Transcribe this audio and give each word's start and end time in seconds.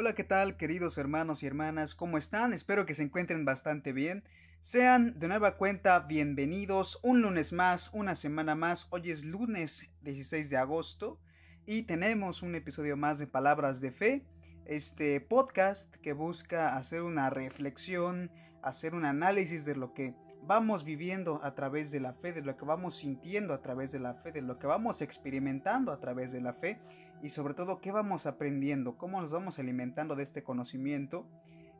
Hola, 0.00 0.14
¿qué 0.14 0.22
tal 0.22 0.56
queridos 0.56 0.96
hermanos 0.96 1.42
y 1.42 1.48
hermanas? 1.48 1.96
¿Cómo 1.96 2.18
están? 2.18 2.52
Espero 2.52 2.86
que 2.86 2.94
se 2.94 3.02
encuentren 3.02 3.44
bastante 3.44 3.92
bien. 3.92 4.22
Sean 4.60 5.18
de 5.18 5.26
nueva 5.26 5.56
cuenta 5.56 5.98
bienvenidos 5.98 7.00
un 7.02 7.20
lunes 7.20 7.52
más, 7.52 7.90
una 7.92 8.14
semana 8.14 8.54
más. 8.54 8.86
Hoy 8.90 9.10
es 9.10 9.24
lunes 9.24 9.90
16 10.02 10.50
de 10.50 10.56
agosto 10.56 11.18
y 11.66 11.82
tenemos 11.82 12.42
un 12.42 12.54
episodio 12.54 12.96
más 12.96 13.18
de 13.18 13.26
Palabras 13.26 13.80
de 13.80 13.90
Fe, 13.90 14.24
este 14.66 15.20
podcast 15.20 15.92
que 15.96 16.12
busca 16.12 16.76
hacer 16.76 17.02
una 17.02 17.28
reflexión, 17.28 18.30
hacer 18.62 18.94
un 18.94 19.04
análisis 19.04 19.64
de 19.64 19.74
lo 19.74 19.94
que 19.94 20.14
vamos 20.42 20.84
viviendo 20.84 21.40
a 21.42 21.56
través 21.56 21.90
de 21.90 21.98
la 21.98 22.12
fe, 22.12 22.32
de 22.32 22.42
lo 22.42 22.56
que 22.56 22.64
vamos 22.64 22.94
sintiendo 22.94 23.52
a 23.52 23.62
través 23.62 23.90
de 23.90 23.98
la 23.98 24.14
fe, 24.14 24.30
de 24.30 24.42
lo 24.42 24.60
que 24.60 24.68
vamos 24.68 25.02
experimentando 25.02 25.90
a 25.90 25.98
través 25.98 26.30
de 26.30 26.40
la 26.40 26.54
fe 26.54 26.80
y 27.22 27.30
sobre 27.30 27.54
todo 27.54 27.80
qué 27.80 27.92
vamos 27.92 28.26
aprendiendo, 28.26 28.96
cómo 28.96 29.20
nos 29.20 29.32
vamos 29.32 29.58
alimentando 29.58 30.16
de 30.16 30.22
este 30.22 30.42
conocimiento 30.42 31.26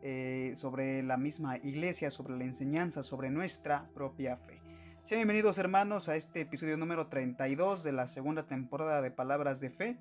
eh, 0.03 0.53
sobre 0.55 1.03
la 1.03 1.17
misma 1.17 1.57
iglesia, 1.59 2.11
sobre 2.11 2.37
la 2.37 2.45
enseñanza, 2.45 3.03
sobre 3.03 3.31
nuestra 3.31 3.89
propia 3.95 4.37
fe. 4.37 4.61
Sean 5.03 5.21
bienvenidos 5.21 5.59
hermanos 5.59 6.09
a 6.09 6.17
este 6.17 6.43
episodio 6.43 6.77
número 6.77 7.07
32 7.07 7.83
de 7.83 7.93
la 7.93 8.09
segunda 8.09 8.47
temporada 8.47 9.01
de 9.01 9.11
Palabras 9.11 9.61
de 9.61 9.71
Fe, 9.71 9.99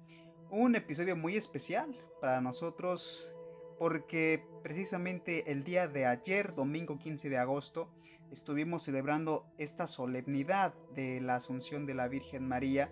un 0.50 0.76
episodio 0.76 1.16
muy 1.16 1.36
especial 1.36 1.96
para 2.20 2.41
nosotros 2.41 3.32
porque 3.80 4.44
precisamente 4.63 5.52
el 5.52 5.63
día 5.63 5.88
de 5.88 6.05
ayer, 6.05 6.55
domingo 6.55 6.98
15 6.98 7.30
de 7.30 7.38
agosto, 7.38 7.90
estuvimos 8.32 8.84
celebrando 8.84 9.46
esta 9.58 9.88
solemnidad 9.88 10.74
de 10.96 11.22
la 11.22 11.35
Asunción 11.35 11.85
de 11.85 11.94
la 11.94 12.08
Virgen 12.08 12.48
María, 12.48 12.91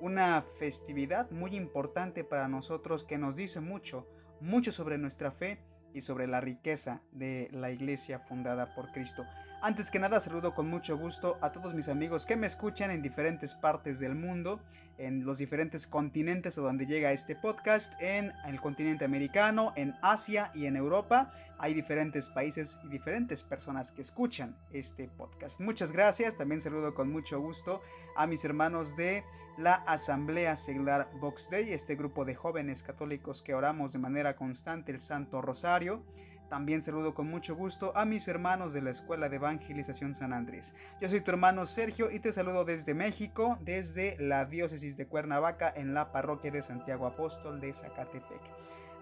una 0.00 0.42
festividad 0.58 1.30
muy 1.30 1.56
importante 1.56 2.24
para 2.24 2.48
nosotros 2.48 3.04
que 3.04 3.18
nos 3.18 3.36
dice 3.36 3.60
mucho, 3.60 4.06
mucho 4.40 4.72
sobre 4.72 4.98
nuestra 4.98 5.30
fe 5.30 5.58
y 5.94 6.00
sobre 6.02 6.26
la 6.26 6.40
riqueza 6.40 7.02
de 7.12 7.48
la 7.52 7.70
iglesia 7.70 8.20
fundada 8.20 8.74
por 8.74 8.92
Cristo. 8.92 9.24
Antes 9.62 9.90
que 9.90 9.98
nada 9.98 10.20
saludo 10.20 10.54
con 10.54 10.68
mucho 10.68 10.98
gusto 10.98 11.38
a 11.40 11.50
todos 11.50 11.74
mis 11.74 11.88
amigos 11.88 12.26
que 12.26 12.36
me 12.36 12.46
escuchan 12.46 12.90
en 12.90 13.00
diferentes 13.00 13.54
partes 13.54 13.98
del 13.98 14.14
mundo, 14.14 14.60
en 14.98 15.24
los 15.24 15.38
diferentes 15.38 15.86
continentes 15.86 16.58
a 16.58 16.60
donde 16.60 16.86
llega 16.86 17.10
este 17.10 17.34
podcast, 17.34 17.92
en 18.00 18.32
el 18.46 18.60
continente 18.60 19.06
americano, 19.06 19.72
en 19.74 19.94
Asia 20.02 20.50
y 20.54 20.66
en 20.66 20.76
Europa. 20.76 21.32
Hay 21.58 21.72
diferentes 21.72 22.28
países 22.28 22.78
y 22.84 22.88
diferentes 22.88 23.42
personas 23.42 23.90
que 23.90 24.02
escuchan 24.02 24.54
este 24.72 25.08
podcast. 25.08 25.58
Muchas 25.58 25.90
gracias, 25.90 26.36
también 26.36 26.60
saludo 26.60 26.94
con 26.94 27.10
mucho 27.10 27.40
gusto 27.40 27.80
a 28.14 28.26
mis 28.26 28.44
hermanos 28.44 28.94
de 28.94 29.24
la 29.56 29.74
Asamblea 29.74 30.54
Seglar 30.56 31.08
Box 31.18 31.48
Day, 31.50 31.72
este 31.72 31.96
grupo 31.96 32.26
de 32.26 32.34
jóvenes 32.34 32.82
católicos 32.82 33.42
que 33.42 33.54
oramos 33.54 33.92
de 33.92 33.98
manera 33.98 34.36
constante 34.36 34.92
el 34.92 35.00
Santo 35.00 35.40
Rosario. 35.40 36.02
También 36.48 36.82
saludo 36.82 37.12
con 37.12 37.28
mucho 37.28 37.56
gusto 37.56 37.92
a 37.96 38.04
mis 38.04 38.28
hermanos 38.28 38.72
de 38.72 38.80
la 38.80 38.90
Escuela 38.90 39.28
de 39.28 39.36
Evangelización 39.36 40.14
San 40.14 40.32
Andrés. 40.32 40.74
Yo 41.00 41.08
soy 41.08 41.20
tu 41.20 41.32
hermano 41.32 41.66
Sergio 41.66 42.10
y 42.10 42.20
te 42.20 42.32
saludo 42.32 42.64
desde 42.64 42.94
México, 42.94 43.58
desde 43.62 44.16
la 44.20 44.44
diócesis 44.44 44.96
de 44.96 45.06
Cuernavaca 45.06 45.72
en 45.74 45.92
la 45.92 46.12
parroquia 46.12 46.52
de 46.52 46.62
Santiago 46.62 47.06
Apóstol 47.06 47.60
de 47.60 47.72
Zacatepec. 47.72 48.40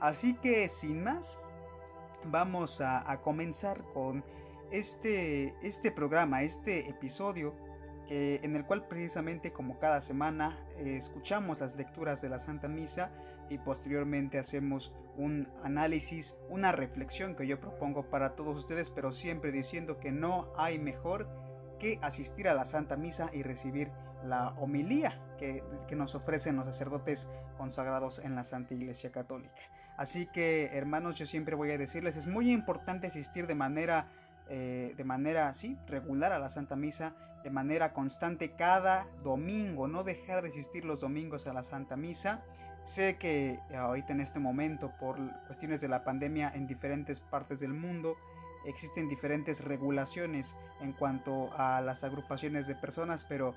Así 0.01 0.35
que 0.35 0.69
sin 0.69 1.05
más, 1.05 1.39
vamos 2.25 2.81
a, 2.81 3.21
comenzar 3.23 3.83
con 3.93 4.25
este, 4.71 5.55
este 5.63 5.91
programa, 5.91 6.43
este 6.43 6.89
episodio 6.89 7.55
en 8.09 8.55
el 8.55 8.65
cual 8.65 8.87
precisamente 8.87 9.53
como 9.53 9.79
cada 9.79 10.01
semana 10.01 10.59
eh, 10.77 10.97
escuchamos 10.97 11.61
las 11.61 11.75
lecturas 11.75 12.21
de 12.21 12.29
la 12.29 12.39
Santa 12.39 12.69
Misa 12.69 13.11
y 13.49 13.59
posteriormente 13.59 14.39
hacemos 14.39 14.93
un 15.17 15.49
análisis, 15.63 16.37
una 16.49 16.73
reflexión 16.73 17.35
que 17.35 17.47
yo 17.47 17.61
propongo 17.61 18.09
para 18.11 18.35
todos 18.35 18.57
ustedes, 18.57 18.91
pero 18.91 19.13
siempre 19.13 19.53
diciendo 19.53 19.99
que 19.99 20.13
no 20.13 20.53
hay 20.57 20.79
mejor 20.79 21.29
que 21.79 21.99
asistir 22.03 22.49
a 22.49 22.55
la 22.55 22.65
Santa 22.65 22.97
Misa 22.97 23.31
y 23.33 23.43
recibir 23.43 23.91
la 24.25 24.51
homilía 24.59 25.21
que, 25.39 25.63
nos 25.95 26.15
ofrecen 26.17 26.57
los 26.57 26.65
sacerdotes 26.65 27.31
consagrados 27.57 28.19
en 28.19 28.35
la 28.35 28.43
Santa 28.43 28.75
Iglesia 28.75 29.13
Católica. 29.13 29.55
Así 29.97 30.27
que 30.27 30.71
hermanos, 30.73 31.17
yo 31.17 31.27
siempre 31.27 31.55
voy 31.55 31.71
a 31.71 31.79
decirles, 31.79 32.17
es 32.17 32.27
muy 32.27 32.51
importante 32.51 33.07
asistir 33.07 33.47
de 33.47 33.55
manera, 33.55 34.09
eh, 34.49 34.93
de 34.97 35.05
manera 35.05 35.49
así, 35.49 35.79
regular 35.87 36.33
a 36.33 36.41
la 36.41 36.49
Santa 36.49 36.75
Misa, 36.75 37.15
de 37.45 37.51
manera 37.51 37.93
constante 37.93 38.53
cada 38.57 39.07
domingo, 39.23 39.87
no 39.87 40.03
dejar 40.03 40.43
de 40.43 40.49
asistir 40.49 40.85
los 40.85 41.01
domingos 41.01 41.47
a 41.47 41.53
la 41.53 41.63
Santa 41.63 41.95
Misa. 41.95 42.43
Sé 42.85 43.17
que 43.17 43.59
eh, 43.71 43.77
ahorita 43.77 44.13
en 44.13 44.21
este 44.21 44.39
momento, 44.39 44.93
por 45.01 45.17
cuestiones 45.47 45.81
de 45.81 45.89
la 45.89 46.05
pandemia 46.05 46.53
en 46.55 46.67
diferentes 46.67 47.19
partes 47.19 47.61
del 47.61 47.73
mundo, 47.73 48.17
existen 48.67 49.09
diferentes 49.09 49.65
regulaciones 49.65 50.55
en 50.81 50.93
cuanto 50.93 51.51
a 51.57 51.81
las 51.81 52.05
agrupaciones 52.05 52.67
de 52.67 52.75
personas, 52.75 53.25
pero, 53.25 53.55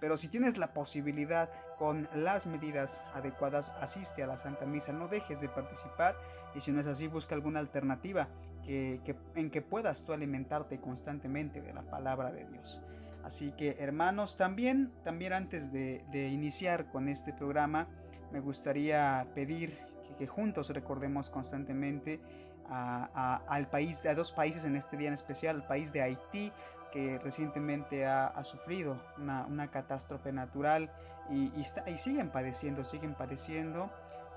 pero 0.00 0.16
si 0.16 0.26
tienes 0.26 0.58
la 0.58 0.72
posibilidad 0.72 1.48
con 1.78 2.08
las 2.14 2.46
medidas 2.46 3.04
adecuadas, 3.14 3.70
asiste 3.80 4.24
a 4.24 4.26
la 4.26 4.38
Santa 4.38 4.66
Misa, 4.66 4.92
no 4.92 5.06
dejes 5.06 5.40
de 5.40 5.48
participar 5.48 6.16
y 6.54 6.60
si 6.60 6.72
no 6.72 6.80
es 6.80 6.86
así, 6.88 7.06
busca 7.06 7.36
alguna 7.36 7.60
alternativa 7.60 8.28
que, 8.64 9.16
en 9.34 9.50
que 9.50 9.62
puedas 9.62 10.04
tú 10.04 10.12
alimentarte 10.12 10.80
constantemente 10.80 11.60
de 11.60 11.72
la 11.72 11.82
palabra 11.82 12.32
de 12.32 12.44
Dios. 12.46 12.82
Así 13.22 13.52
que 13.52 13.76
hermanos, 13.78 14.36
también, 14.36 14.92
también 15.02 15.32
antes 15.32 15.72
de, 15.72 16.04
de 16.10 16.28
iniciar 16.28 16.90
con 16.90 17.08
este 17.08 17.32
programa, 17.32 17.88
me 18.34 18.40
gustaría 18.40 19.28
pedir 19.32 19.78
que, 20.18 20.26
juntos 20.26 20.68
recordemos 20.70 21.30
constantemente 21.30 22.20
a, 22.68 23.40
al 23.46 23.68
país, 23.68 24.04
a 24.06 24.14
dos 24.14 24.32
países 24.32 24.64
en 24.64 24.74
este 24.74 24.96
día 24.96 25.06
en 25.06 25.14
especial, 25.14 25.56
el 25.56 25.62
país 25.62 25.92
de 25.92 26.02
Haití, 26.02 26.52
que 26.92 27.20
recientemente 27.20 28.06
ha, 28.06 28.42
sufrido 28.42 29.00
una, 29.18 29.70
catástrofe 29.70 30.32
natural 30.32 30.90
y, 31.30 31.52
y, 31.56 31.96
siguen 31.96 32.30
padeciendo, 32.30 32.82
siguen 32.82 33.14
padeciendo. 33.14 33.88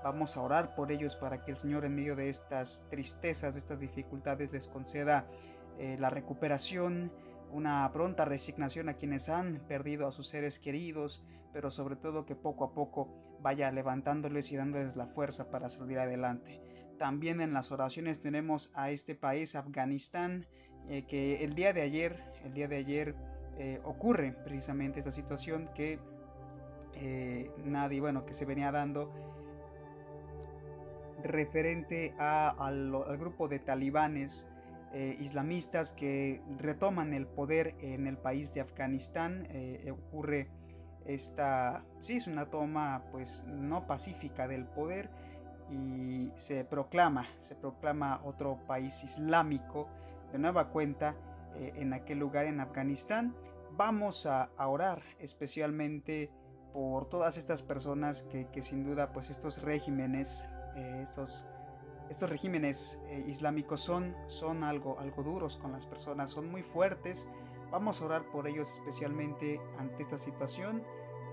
Vamos 0.04 0.36
a 0.36 0.42
orar 0.42 0.76
por 0.76 0.92
ellos 0.92 1.16
para 1.16 1.42
que 1.42 1.50
el 1.50 1.56
Señor 1.56 1.84
en 1.84 1.96
medio 1.96 2.14
de 2.14 2.28
estas 2.28 2.86
tristezas, 2.90 3.54
de 3.54 3.58
estas 3.58 3.80
dificultades, 3.80 4.52
les 4.52 4.68
conceda 4.68 5.26
eh, 5.80 5.96
la 5.98 6.08
recuperación, 6.08 7.10
una 7.50 7.90
pronta 7.92 8.24
resignación 8.24 8.88
a 8.88 8.94
quienes 8.94 9.28
han 9.28 9.58
perdido 9.66 10.06
a 10.06 10.12
sus 10.12 10.28
seres 10.28 10.60
queridos, 10.60 11.24
pero 11.52 11.72
sobre 11.72 11.96
todo 11.96 12.24
que 12.24 12.36
poco 12.36 12.64
a 12.64 12.72
poco 12.72 13.27
vaya 13.42 13.70
levantándoles 13.70 14.50
y 14.52 14.56
dándoles 14.56 14.96
la 14.96 15.06
fuerza 15.06 15.50
para 15.50 15.68
salir 15.68 15.98
adelante. 15.98 16.60
También 16.98 17.40
en 17.40 17.52
las 17.52 17.70
oraciones 17.70 18.20
tenemos 18.20 18.72
a 18.74 18.90
este 18.90 19.14
país, 19.14 19.54
Afganistán, 19.54 20.46
eh, 20.88 21.04
que 21.06 21.44
el 21.44 21.54
día 21.54 21.72
de 21.72 21.82
ayer, 21.82 22.16
el 22.44 22.54
día 22.54 22.66
de 22.66 22.76
ayer 22.76 23.14
eh, 23.58 23.80
ocurre 23.84 24.32
precisamente 24.44 24.98
esta 25.00 25.12
situación 25.12 25.68
que 25.74 25.98
eh, 26.94 27.50
nadie, 27.64 28.00
bueno, 28.00 28.26
que 28.26 28.32
se 28.32 28.44
venía 28.44 28.72
dando 28.72 29.12
referente 31.22 32.14
al, 32.18 32.90
grupo 33.18 33.48
de 33.48 33.58
talibanes 33.58 34.48
islamistas 35.20 35.92
que 35.92 36.40
retoman 36.56 37.12
el 37.12 37.26
poder 37.26 37.74
en 37.80 38.06
el 38.06 38.16
país 38.16 38.54
de 38.54 38.62
Afganistán. 38.62 39.46
ocurre 39.90 40.48
esta 41.08 41.82
sí 41.98 42.18
es 42.18 42.26
una 42.26 42.46
toma 42.46 43.02
pues 43.10 43.44
no 43.48 43.86
pacífica 43.86 44.46
del 44.46 44.66
poder 44.66 45.10
y 45.70 46.30
se 46.36 46.64
proclama 46.64 47.26
se 47.40 47.54
proclama 47.54 48.20
otro 48.24 48.58
país 48.66 49.02
islámico 49.02 49.88
de 50.32 50.38
nueva 50.38 50.68
cuenta 50.68 51.16
eh, 51.56 51.72
en 51.76 51.94
aquel 51.94 52.18
lugar 52.18 52.44
en 52.44 52.60
Afganistán 52.60 53.34
vamos 53.76 54.26
a, 54.26 54.50
orar 54.58 55.02
especialmente 55.18 56.30
por 56.72 57.08
todas 57.08 57.38
estas 57.38 57.62
personas 57.62 58.22
que, 58.22 58.62
sin 58.62 58.84
duda 58.84 59.12
pues 59.12 59.30
estos 59.30 59.62
regímenes 59.62 60.46
eh, 60.76 61.00
estos 61.02 61.46
estos 62.10 62.30
regímenes 62.30 63.00
eh, 63.08 63.24
islámicos 63.26 63.80
son, 63.80 64.14
son 64.28 64.64
algo, 64.64 64.98
algo 64.98 65.22
duros 65.22 65.56
con 65.56 65.72
las 65.72 65.86
personas, 65.86 66.30
son 66.30 66.50
muy 66.50 66.62
fuertes. 66.62 67.28
Vamos 67.70 68.00
a 68.00 68.06
orar 68.06 68.22
por 68.24 68.46
ellos 68.46 68.70
especialmente 68.70 69.60
ante 69.78 70.02
esta 70.02 70.18
situación 70.18 70.82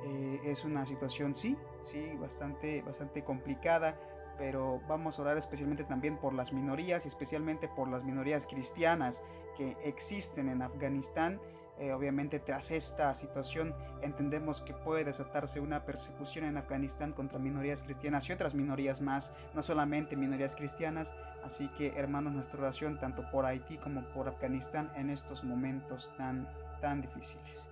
eh, 0.06 0.40
es 0.44 0.64
una 0.64 0.86
situación, 0.86 1.34
sí, 1.34 1.58
sí, 1.82 2.16
bastante, 2.20 2.84
bastante 2.84 3.24
complicada, 3.24 3.98
pero 4.38 4.80
vamos 4.88 5.18
a 5.18 5.24
orar 5.24 5.38
especialmente 5.38 5.84
también 5.84 6.18
por 6.18 6.34
las 6.34 6.54
minorías 6.54 7.06
y 7.06 7.08
especialmente 7.08 7.68
por 7.68 7.88
las 7.88 8.04
minorías 8.04 8.46
cristianas 8.46 9.24
que 9.58 9.76
existen 9.84 10.50
en 10.50 10.62
Afganistán. 10.62 11.40
Eh, 11.78 11.92
obviamente 11.92 12.40
tras 12.40 12.72
esta 12.72 13.14
situación 13.14 13.76
entendemos 14.02 14.62
que 14.62 14.74
puede 14.74 15.04
desatarse 15.04 15.60
una 15.60 15.84
persecución 15.84 16.46
en 16.46 16.56
Afganistán 16.56 17.12
contra 17.12 17.38
minorías 17.38 17.84
cristianas 17.84 18.30
y 18.30 18.34
otras 18.34 18.54
minorías 18.54 19.02
más, 19.02 19.34
no 19.54 19.62
solamente 19.62 20.16
minorías 20.16 20.56
cristianas, 20.56 21.14
así 21.44 21.68
que 21.78 21.90
hermanos 21.98 22.34
nuestra 22.34 22.62
oración 22.62 22.98
tanto 22.98 23.30
por 23.30 23.46
Haití 23.46 23.78
como 23.78 24.06
por 24.14 24.30
Afganistán 24.30 24.90
en 24.96 25.10
estos 25.10 25.44
momentos 25.44 26.14
tan, 26.18 26.48
tan 26.80 27.02
difíciles. 27.02 27.68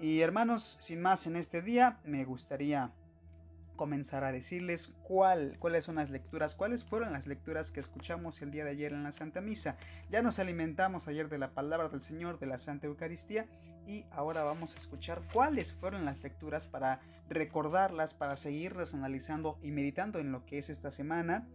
Y 0.00 0.20
hermanos, 0.20 0.76
sin 0.80 1.00
más 1.00 1.26
en 1.26 1.34
este 1.34 1.60
día, 1.60 1.98
me 2.04 2.24
gustaría 2.24 2.92
comenzar 3.76 4.24
a 4.24 4.32
decirles 4.32 4.92
cuál, 5.02 5.56
cuáles 5.58 5.84
son 5.84 5.96
las 5.96 6.10
lecturas, 6.10 6.54
cuáles 6.54 6.84
fueron 6.84 7.12
las 7.12 7.26
lecturas 7.26 7.70
que 7.70 7.80
escuchamos 7.80 8.40
el 8.42 8.50
día 8.50 8.64
de 8.64 8.70
ayer 8.70 8.92
en 8.92 9.02
la 9.02 9.12
Santa 9.12 9.40
Misa. 9.40 9.76
Ya 10.10 10.22
nos 10.22 10.38
alimentamos 10.38 11.08
ayer 11.08 11.28
de 11.28 11.38
la 11.38 11.50
palabra 11.50 11.88
del 11.88 12.02
Señor, 12.02 12.38
de 12.38 12.46
la 12.46 12.58
Santa 12.58 12.86
Eucaristía, 12.86 13.46
y 13.86 14.04
ahora 14.10 14.44
vamos 14.44 14.74
a 14.74 14.78
escuchar 14.78 15.22
cuáles 15.32 15.74
fueron 15.74 16.04
las 16.04 16.22
lecturas 16.22 16.66
para 16.66 17.00
recordarlas, 17.28 18.14
para 18.14 18.36
seguirlas 18.36 18.94
analizando 18.94 19.58
y 19.62 19.70
meditando 19.70 20.18
en 20.18 20.32
lo 20.32 20.44
que 20.46 20.58
es 20.58 20.70
esta 20.70 20.90
semana. 20.90 21.46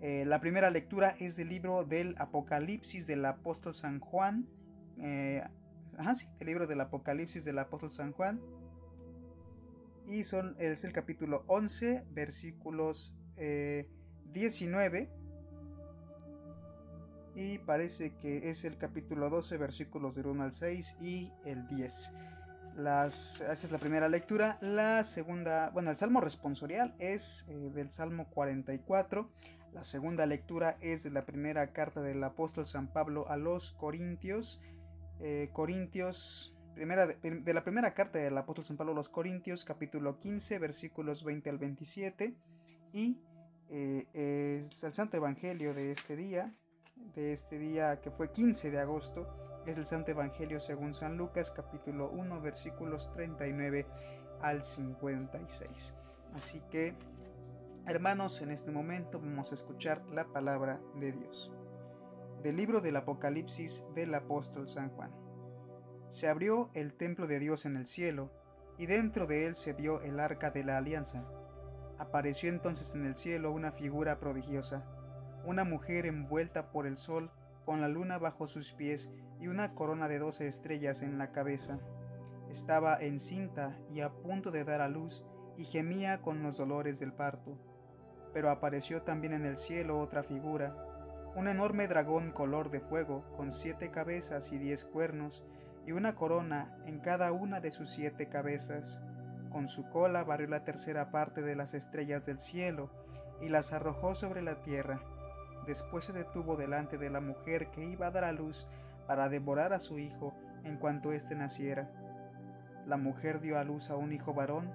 Eh, 0.00 0.24
la 0.26 0.40
primera 0.40 0.70
lectura 0.70 1.16
es 1.18 1.36
del 1.36 1.48
libro 1.48 1.84
del 1.84 2.14
Apocalipsis 2.18 3.06
del 3.06 3.24
apóstol 3.24 3.74
San 3.74 4.00
Juan. 4.00 4.48
Eh, 4.98 5.42
sí, 6.14 6.26
el 6.40 6.46
libro 6.46 6.66
del 6.66 6.80
Apocalipsis 6.80 7.44
del 7.44 7.58
apóstol 7.58 7.90
San 7.90 8.12
Juan 8.12 8.40
y 10.08 10.24
son, 10.24 10.56
es 10.58 10.84
el 10.84 10.92
capítulo 10.92 11.44
11, 11.46 12.04
versículos 12.10 13.14
19 13.36 14.98
eh, 14.98 15.08
y 17.34 17.58
parece 17.58 18.16
que 18.16 18.50
es 18.50 18.64
el 18.64 18.78
capítulo 18.78 19.30
12, 19.30 19.58
versículos 19.58 20.16
del 20.16 20.26
1 20.26 20.42
al 20.42 20.52
6 20.52 20.96
y 21.00 21.30
el 21.44 21.68
10. 21.68 22.12
Las, 22.76 23.40
esa 23.40 23.52
es 23.52 23.70
la 23.70 23.78
primera 23.78 24.08
lectura. 24.08 24.58
La 24.60 25.04
segunda, 25.04 25.70
bueno, 25.70 25.90
el 25.90 25.96
salmo 25.96 26.20
responsorial 26.20 26.94
es 26.98 27.44
eh, 27.48 27.70
del 27.74 27.90
Salmo 27.90 28.28
44. 28.30 29.30
La 29.72 29.84
segunda 29.84 30.26
lectura 30.26 30.78
es 30.80 31.02
de 31.02 31.10
la 31.10 31.26
primera 31.26 31.72
carta 31.72 32.00
del 32.00 32.24
apóstol 32.24 32.66
San 32.66 32.88
Pablo 32.88 33.28
a 33.28 33.36
los 33.36 33.72
Corintios. 33.72 34.60
Eh, 35.20 35.50
Corintios 35.52 36.54
de, 36.78 37.54
la 37.54 37.64
primera 37.64 37.92
carta 37.92 38.20
del 38.20 38.38
apóstol 38.38 38.64
San 38.64 38.76
Pablo 38.76 38.92
a 38.92 38.96
los 38.96 39.08
Corintios, 39.08 39.64
capítulo 39.64 40.20
15, 40.20 40.60
versículos 40.60 41.24
20 41.24 41.50
al 41.50 41.58
27, 41.58 42.34
y 42.92 43.18
eh, 43.70 44.06
es 44.12 44.84
el 44.84 44.92
Santo 44.92 45.16
Evangelio 45.16 45.74
de 45.74 45.90
este 45.90 46.14
día, 46.14 46.54
de 47.16 47.32
este 47.32 47.58
día 47.58 48.00
que 48.00 48.12
fue 48.12 48.30
15 48.30 48.70
de 48.70 48.78
agosto, 48.78 49.26
es 49.66 49.76
el 49.76 49.86
Santo 49.86 50.12
Evangelio 50.12 50.60
según 50.60 50.94
San 50.94 51.16
Lucas, 51.16 51.50
capítulo 51.50 52.10
1, 52.10 52.40
versículos 52.40 53.10
39 53.12 53.84
al 54.40 54.62
56. 54.62 55.94
Así 56.34 56.62
que, 56.70 56.94
hermanos, 57.86 58.40
en 58.40 58.52
este 58.52 58.70
momento 58.70 59.18
vamos 59.18 59.50
a 59.50 59.56
escuchar 59.56 60.06
la 60.12 60.26
palabra 60.26 60.80
de 60.94 61.10
Dios. 61.10 61.50
Del 62.44 62.56
libro 62.56 62.80
del 62.80 62.96
Apocalipsis 62.96 63.84
del 63.96 64.14
apóstol 64.14 64.68
San 64.68 64.90
Juan. 64.90 65.27
Se 66.08 66.28
abrió 66.28 66.70
el 66.74 66.94
templo 66.94 67.26
de 67.26 67.38
Dios 67.38 67.66
en 67.66 67.76
el 67.76 67.86
cielo, 67.86 68.30
y 68.78 68.86
dentro 68.86 69.26
de 69.26 69.46
él 69.46 69.54
se 69.54 69.72
vio 69.72 70.00
el 70.00 70.20
arca 70.20 70.50
de 70.50 70.64
la 70.64 70.78
alianza. 70.78 71.24
Apareció 71.98 72.48
entonces 72.48 72.94
en 72.94 73.04
el 73.04 73.16
cielo 73.16 73.52
una 73.52 73.72
figura 73.72 74.18
prodigiosa, 74.18 74.84
una 75.44 75.64
mujer 75.64 76.06
envuelta 76.06 76.70
por 76.70 76.86
el 76.86 76.96
sol, 76.96 77.30
con 77.64 77.80
la 77.80 77.88
luna 77.88 78.18
bajo 78.18 78.46
sus 78.46 78.72
pies 78.72 79.10
y 79.40 79.48
una 79.48 79.74
corona 79.74 80.08
de 80.08 80.18
doce 80.18 80.46
estrellas 80.46 81.02
en 81.02 81.18
la 81.18 81.32
cabeza. 81.32 81.78
Estaba 82.48 82.96
encinta 82.98 83.76
y 83.92 84.00
a 84.00 84.10
punto 84.10 84.50
de 84.50 84.64
dar 84.64 84.80
a 84.80 84.88
luz, 84.88 85.24
y 85.58 85.64
gemía 85.64 86.22
con 86.22 86.42
los 86.42 86.56
dolores 86.56 87.00
del 87.00 87.12
parto. 87.12 87.58
Pero 88.32 88.48
apareció 88.48 89.02
también 89.02 89.34
en 89.34 89.44
el 89.44 89.58
cielo 89.58 89.98
otra 89.98 90.22
figura, 90.22 90.74
un 91.34 91.48
enorme 91.48 91.88
dragón 91.88 92.32
color 92.32 92.70
de 92.70 92.80
fuego, 92.80 93.24
con 93.36 93.52
siete 93.52 93.90
cabezas 93.90 94.50
y 94.52 94.58
diez 94.58 94.84
cuernos, 94.84 95.44
y 95.86 95.92
una 95.92 96.14
corona 96.14 96.76
en 96.86 97.00
cada 97.00 97.32
una 97.32 97.60
de 97.60 97.70
sus 97.70 97.90
siete 97.90 98.28
cabezas. 98.28 99.00
Con 99.50 99.68
su 99.68 99.88
cola 99.88 100.24
barrió 100.24 100.48
la 100.48 100.64
tercera 100.64 101.10
parte 101.10 101.42
de 101.42 101.56
las 101.56 101.74
estrellas 101.74 102.26
del 102.26 102.38
cielo 102.38 102.90
y 103.40 103.48
las 103.48 103.72
arrojó 103.72 104.14
sobre 104.14 104.42
la 104.42 104.60
tierra. 104.62 105.00
Después 105.66 106.04
se 106.04 106.12
detuvo 106.12 106.56
delante 106.56 106.98
de 106.98 107.10
la 107.10 107.20
mujer 107.20 107.70
que 107.70 107.84
iba 107.84 108.06
a 108.06 108.10
dar 108.10 108.24
a 108.24 108.32
luz 108.32 108.66
para 109.06 109.28
devorar 109.28 109.72
a 109.72 109.80
su 109.80 109.98
hijo 109.98 110.34
en 110.64 110.76
cuanto 110.76 111.12
éste 111.12 111.34
naciera. 111.34 111.90
La 112.86 112.96
mujer 112.96 113.40
dio 113.40 113.58
a 113.58 113.64
luz 113.64 113.90
a 113.90 113.96
un 113.96 114.12
hijo 114.12 114.34
varón, 114.34 114.70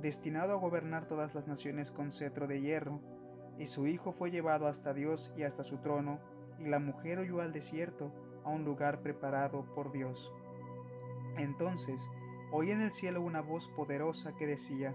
destinado 0.00 0.52
a 0.52 0.58
gobernar 0.58 1.06
todas 1.06 1.34
las 1.34 1.46
naciones 1.46 1.90
con 1.90 2.12
cetro 2.12 2.46
de 2.46 2.60
hierro, 2.60 3.00
y 3.58 3.66
su 3.66 3.86
hijo 3.86 4.12
fue 4.12 4.30
llevado 4.30 4.66
hasta 4.66 4.92
Dios 4.92 5.32
y 5.36 5.44
hasta 5.44 5.64
su 5.64 5.78
trono, 5.78 6.18
y 6.58 6.66
la 6.66 6.78
mujer 6.78 7.20
huyó 7.20 7.40
al 7.40 7.52
desierto, 7.52 8.12
a 8.44 8.50
un 8.50 8.64
lugar 8.64 9.00
preparado 9.00 9.64
por 9.74 9.92
Dios. 9.92 10.32
Entonces 11.36 12.10
oí 12.56 12.70
en 12.70 12.82
el 12.82 12.92
cielo 12.92 13.20
una 13.20 13.40
voz 13.40 13.68
poderosa 13.68 14.36
que 14.36 14.46
decía, 14.46 14.94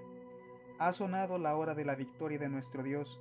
Ha 0.77 0.93
sonado 0.93 1.37
la 1.37 1.57
hora 1.57 1.75
de 1.75 1.83
la 1.83 1.95
victoria 1.95 2.39
de 2.39 2.47
nuestro 2.47 2.83
Dios, 2.83 3.19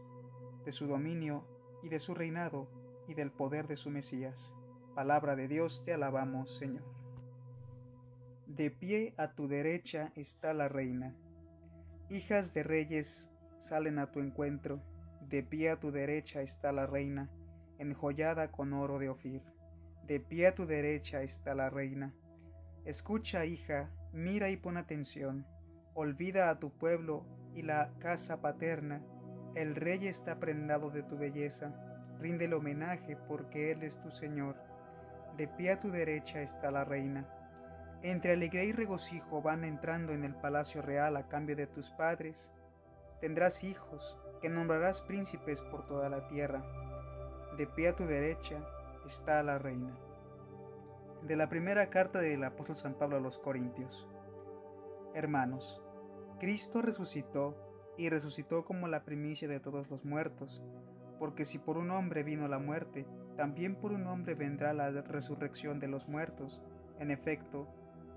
de 0.64 0.70
su 0.70 0.86
dominio 0.86 1.44
y 1.82 1.88
de 1.88 1.98
su 1.98 2.14
reinado 2.14 2.68
y 3.08 3.14
del 3.14 3.32
poder 3.32 3.66
de 3.66 3.74
su 3.74 3.90
Mesías. 3.90 4.54
Palabra 4.94 5.34
de 5.34 5.48
Dios, 5.48 5.82
te 5.84 5.92
alabamos, 5.92 6.56
Señor. 6.56 6.84
De 8.46 8.70
pie 8.70 9.12
a 9.16 9.34
tu 9.34 9.48
derecha 9.48 10.12
está 10.14 10.52
la 10.54 10.68
reina. 10.68 11.16
Hijas 12.08 12.54
de 12.54 12.62
reyes 12.62 13.30
salen 13.58 13.98
a 13.98 14.12
tu 14.12 14.20
encuentro. 14.20 14.80
De 15.28 15.42
pie 15.42 15.70
a 15.70 15.80
tu 15.80 15.90
derecha 15.90 16.42
está 16.42 16.70
la 16.72 16.86
reina, 16.86 17.28
enjollada 17.78 18.52
con 18.52 18.72
oro 18.72 18.98
de 18.98 19.08
Ofir. 19.08 19.42
De 20.06 20.20
pie 20.20 20.46
a 20.46 20.54
tu 20.54 20.64
derecha 20.64 21.22
está 21.22 21.54
la 21.54 21.70
reina 21.70 22.14
Escucha, 22.88 23.44
hija, 23.44 23.90
mira 24.14 24.48
y 24.48 24.56
pon 24.56 24.78
atención. 24.78 25.44
Olvida 25.92 26.48
a 26.48 26.58
tu 26.58 26.70
pueblo 26.70 27.26
y 27.54 27.60
la 27.60 27.92
casa 27.98 28.40
paterna. 28.40 29.02
El 29.54 29.76
rey 29.76 30.06
está 30.06 30.40
prendado 30.40 30.88
de 30.88 31.02
tu 31.02 31.18
belleza. 31.18 31.70
Ríndele 32.18 32.54
homenaje 32.54 33.14
porque 33.14 33.72
él 33.72 33.82
es 33.82 34.00
tu 34.00 34.10
Señor. 34.10 34.56
De 35.36 35.46
pie 35.48 35.72
a 35.72 35.80
tu 35.80 35.90
derecha 35.90 36.40
está 36.40 36.70
la 36.70 36.86
reina. 36.86 37.28
Entre 38.02 38.32
alegría 38.32 38.64
y 38.64 38.72
regocijo 38.72 39.42
van 39.42 39.64
entrando 39.64 40.14
en 40.14 40.24
el 40.24 40.34
palacio 40.34 40.80
real 40.80 41.18
a 41.18 41.28
cambio 41.28 41.56
de 41.56 41.66
tus 41.66 41.90
padres. 41.90 42.54
Tendrás 43.20 43.64
hijos, 43.64 44.18
que 44.40 44.48
nombrarás 44.48 45.02
príncipes 45.02 45.60
por 45.60 45.86
toda 45.86 46.08
la 46.08 46.26
tierra. 46.28 46.64
De 47.58 47.66
pie 47.66 47.88
a 47.88 47.96
tu 47.96 48.06
derecha 48.06 48.66
está 49.04 49.42
la 49.42 49.58
reina 49.58 49.94
de 51.22 51.36
la 51.36 51.48
primera 51.48 51.90
carta 51.90 52.20
del 52.20 52.44
apóstol 52.44 52.76
San 52.76 52.94
Pablo 52.94 53.16
a 53.16 53.20
los 53.20 53.38
Corintios. 53.38 54.08
Hermanos, 55.14 55.82
Cristo 56.38 56.80
resucitó 56.82 57.56
y 57.96 58.08
resucitó 58.08 58.64
como 58.64 58.86
la 58.86 59.04
primicia 59.04 59.48
de 59.48 59.58
todos 59.58 59.90
los 59.90 60.04
muertos, 60.04 60.62
porque 61.18 61.44
si 61.44 61.58
por 61.58 61.76
un 61.76 61.90
hombre 61.90 62.22
vino 62.22 62.46
la 62.46 62.60
muerte, 62.60 63.06
también 63.36 63.74
por 63.74 63.92
un 63.92 64.06
hombre 64.06 64.34
vendrá 64.34 64.72
la 64.72 64.90
resurrección 64.90 65.80
de 65.80 65.88
los 65.88 66.08
muertos. 66.08 66.62
En 67.00 67.10
efecto, 67.10 67.66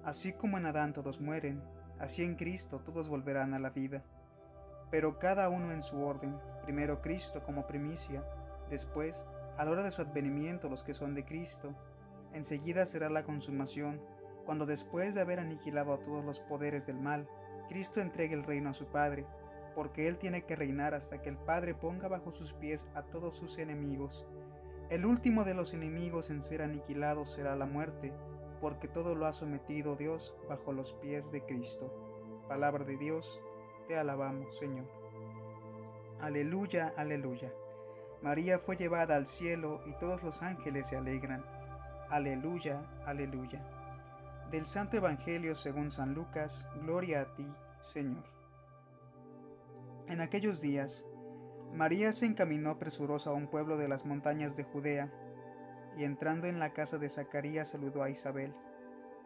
así 0.04 0.34
como 0.34 0.58
en 0.58 0.68
Adán 0.68 0.94
todos 0.94 1.20
mueren, 1.20 1.64
así 2.00 2.24
en 2.24 2.36
Cristo 2.36 2.82
todos 2.86 3.10
volverán 3.10 3.54
a 3.54 3.60
la 3.60 3.72
vida. 3.72 4.04
Pero 4.92 5.18
cada 5.18 5.50
uno 5.50 5.72
en 5.72 5.82
su 5.82 6.02
orden, 6.02 6.38
primero 6.64 7.02
Cristo 7.02 7.44
como 7.44 7.66
primicia, 7.66 8.24
después, 8.70 9.26
a 9.58 9.66
la 9.66 9.72
hora 9.72 9.84
de 9.84 9.92
su 9.92 10.02
advenimiento 10.02 10.70
los 10.70 10.84
que 10.84 10.94
son 10.94 11.16
de 11.16 11.26
Cristo, 11.26 11.74
Enseguida 12.34 12.86
será 12.86 13.10
la 13.10 13.24
consumación, 13.24 14.02
cuando 14.46 14.66
después 14.66 15.16
de 15.16 15.22
haber 15.22 15.40
aniquilado 15.40 15.94
a 15.94 16.00
todos 16.00 16.24
los 16.26 16.40
poderes 16.40 16.86
del 16.86 17.00
mal, 17.00 17.28
Cristo 17.68 18.02
entregue 18.02 18.34
el 18.34 18.44
reino 18.44 18.70
a 18.70 18.74
su 18.74 18.86
Padre, 18.86 19.26
porque 19.76 20.08
Él 20.08 20.18
tiene 20.18 20.44
que 20.44 20.56
reinar 20.56 20.94
hasta 20.94 21.22
que 21.22 21.30
el 21.30 21.38
Padre 21.38 21.74
ponga 21.74 22.08
bajo 22.08 22.32
sus 22.32 22.54
pies 22.54 22.86
a 22.96 23.04
todos 23.04 23.36
sus 23.36 23.58
enemigos. 23.58 24.26
El 24.90 25.06
último 25.06 25.46
de 25.46 25.54
los 25.54 25.74
enemigos 25.74 26.30
en 26.30 26.42
ser 26.42 26.62
aniquilado 26.62 27.26
será 27.26 27.56
la 27.56 27.66
muerte, 27.66 28.12
porque 28.60 28.88
todo 28.88 29.16
lo 29.16 29.26
ha 29.26 29.34
sometido 29.34 29.96
Dios 29.96 30.36
bajo 30.50 30.74
los 30.74 30.94
pies 30.94 31.32
de 31.32 31.46
Cristo. 31.46 32.44
Palabra 32.48 32.84
de 32.84 32.98
Dios, 32.98 33.44
te 33.88 33.98
alabamos, 33.98 34.58
Señor. 34.58 34.86
Aleluya, 36.20 36.94
aleluya. 36.98 37.52
María 38.22 38.60
fue 38.60 38.76
llevada 38.76 39.16
al 39.16 39.26
cielo 39.26 39.82
y 39.88 39.94
todos 39.94 40.22
los 40.22 40.44
ángeles 40.44 40.88
se 40.88 40.98
alegran. 40.98 41.44
Aleluya, 42.12 42.86
aleluya. 43.06 43.62
Del 44.52 44.66
Santo 44.66 44.98
Evangelio 44.98 45.56
según 45.56 45.92
San 45.92 46.14
Lucas, 46.14 46.68
gloria 46.82 47.22
a 47.22 47.36
ti, 47.36 47.48
Señor. 47.80 48.26
En 50.08 50.20
aquellos 50.20 50.60
días, 50.60 51.06
María 51.74 52.12
se 52.12 52.26
encaminó 52.26 52.78
presurosa 52.78 53.30
a 53.30 53.34
un 53.34 53.48
pueblo 53.48 53.78
de 53.78 53.88
las 53.88 54.06
montañas 54.06 54.58
de 54.58 54.66
Judea, 54.66 55.10
y 55.98 56.04
entrando 56.04 56.48
en 56.48 56.60
la 56.60 56.74
casa 56.74 56.98
de 56.98 57.08
Zacarías 57.08 57.70
saludó 57.70 58.04
a 58.04 58.10
Isabel. 58.10 58.54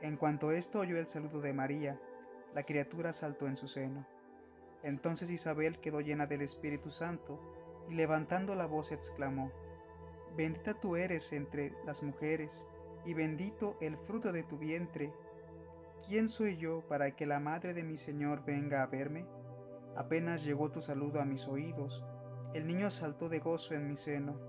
En 0.01 0.15
cuanto 0.15 0.51
esto 0.51 0.77
oyó 0.82 1.00
el 1.00 1.08
saludo 1.08 1.42
de 1.42 1.54
María, 1.54 2.00
la 2.54 2.62
criatura 2.62 3.13
saltó 3.13 3.48
en 3.48 3.58
su 3.58 3.68
seno. 3.68 4.06
Entonces 4.84 5.32
Isabel 5.32 5.80
quedó 5.80 6.01
llena 6.01 6.27
del 6.27 6.44
Espíritu 6.44 6.92
Santo, 6.92 7.39
y 7.89 7.96
levantando 7.96 8.54
la 8.54 8.68
voz 8.68 8.92
exclamó, 8.92 9.51
Bendita 10.38 10.75
tú 10.75 10.98
eres 10.98 11.34
entre 11.34 11.74
las 11.84 12.04
mujeres, 12.04 12.68
y 13.06 13.14
bendito 13.14 13.78
el 13.82 13.98
fruto 13.98 14.32
de 14.32 14.44
tu 14.44 14.58
vientre. 14.58 15.14
¿Quién 16.08 16.28
soy 16.28 16.58
yo 16.58 16.82
para 16.88 17.16
que 17.16 17.26
la 17.26 17.40
madre 17.40 17.74
de 17.74 17.84
mi 17.84 17.98
Señor 17.98 18.44
venga 18.46 18.84
a 18.84 18.88
verme? 18.88 19.26
Apenas 19.96 20.44
llegó 20.44 20.72
tu 20.72 20.82
saludo 20.82 21.22
a 21.22 21.26
mis 21.26 21.48
oídos, 21.48 22.04
el 22.56 22.68
niño 22.68 22.90
saltó 22.90 23.28
de 23.28 23.40
gozo 23.40 23.74
en 23.74 23.86
mi 23.90 23.98
seno. 23.98 24.40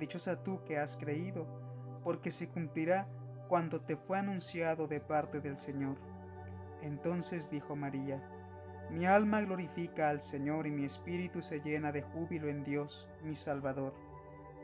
Dichosa 0.00 0.42
tú 0.42 0.64
que 0.64 0.78
has 0.78 0.96
creído, 0.96 1.46
porque 2.02 2.32
se 2.32 2.48
cumplirá 2.48 3.08
cuando 3.48 3.80
te 3.80 3.96
fue 3.96 4.18
anunciado 4.18 4.88
de 4.88 5.00
parte 5.00 5.40
del 5.40 5.56
Señor. 5.56 5.96
Entonces 6.82 7.48
dijo 7.48 7.76
María, 7.76 8.20
Mi 8.90 9.06
alma 9.06 9.42
glorifica 9.42 10.10
al 10.10 10.22
Señor 10.22 10.66
y 10.66 10.72
mi 10.72 10.84
espíritu 10.84 11.40
se 11.40 11.60
llena 11.60 11.92
de 11.92 12.02
júbilo 12.02 12.48
en 12.48 12.64
Dios, 12.64 13.08
mi 13.22 13.36
Salvador, 13.36 13.94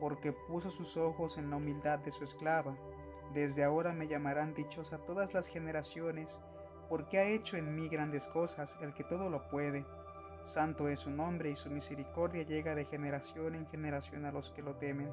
porque 0.00 0.32
puso 0.32 0.68
sus 0.68 0.96
ojos 0.96 1.38
en 1.38 1.50
la 1.50 1.58
humildad 1.58 2.00
de 2.00 2.10
su 2.10 2.24
esclava. 2.24 2.76
Desde 3.34 3.64
ahora 3.64 3.94
me 3.94 4.08
llamarán 4.08 4.52
dichosa 4.52 4.98
todas 4.98 5.32
las 5.32 5.46
generaciones, 5.46 6.42
porque 6.90 7.18
ha 7.18 7.24
hecho 7.24 7.56
en 7.56 7.74
mí 7.74 7.88
grandes 7.88 8.26
cosas 8.26 8.76
el 8.82 8.92
que 8.92 9.04
todo 9.04 9.30
lo 9.30 9.48
puede. 9.48 9.86
Santo 10.44 10.86
es 10.88 11.00
su 11.00 11.10
nombre 11.10 11.50
y 11.50 11.56
su 11.56 11.70
misericordia 11.70 12.42
llega 12.42 12.74
de 12.74 12.84
generación 12.84 13.54
en 13.54 13.66
generación 13.66 14.26
a 14.26 14.32
los 14.32 14.50
que 14.50 14.60
lo 14.60 14.74
temen. 14.76 15.10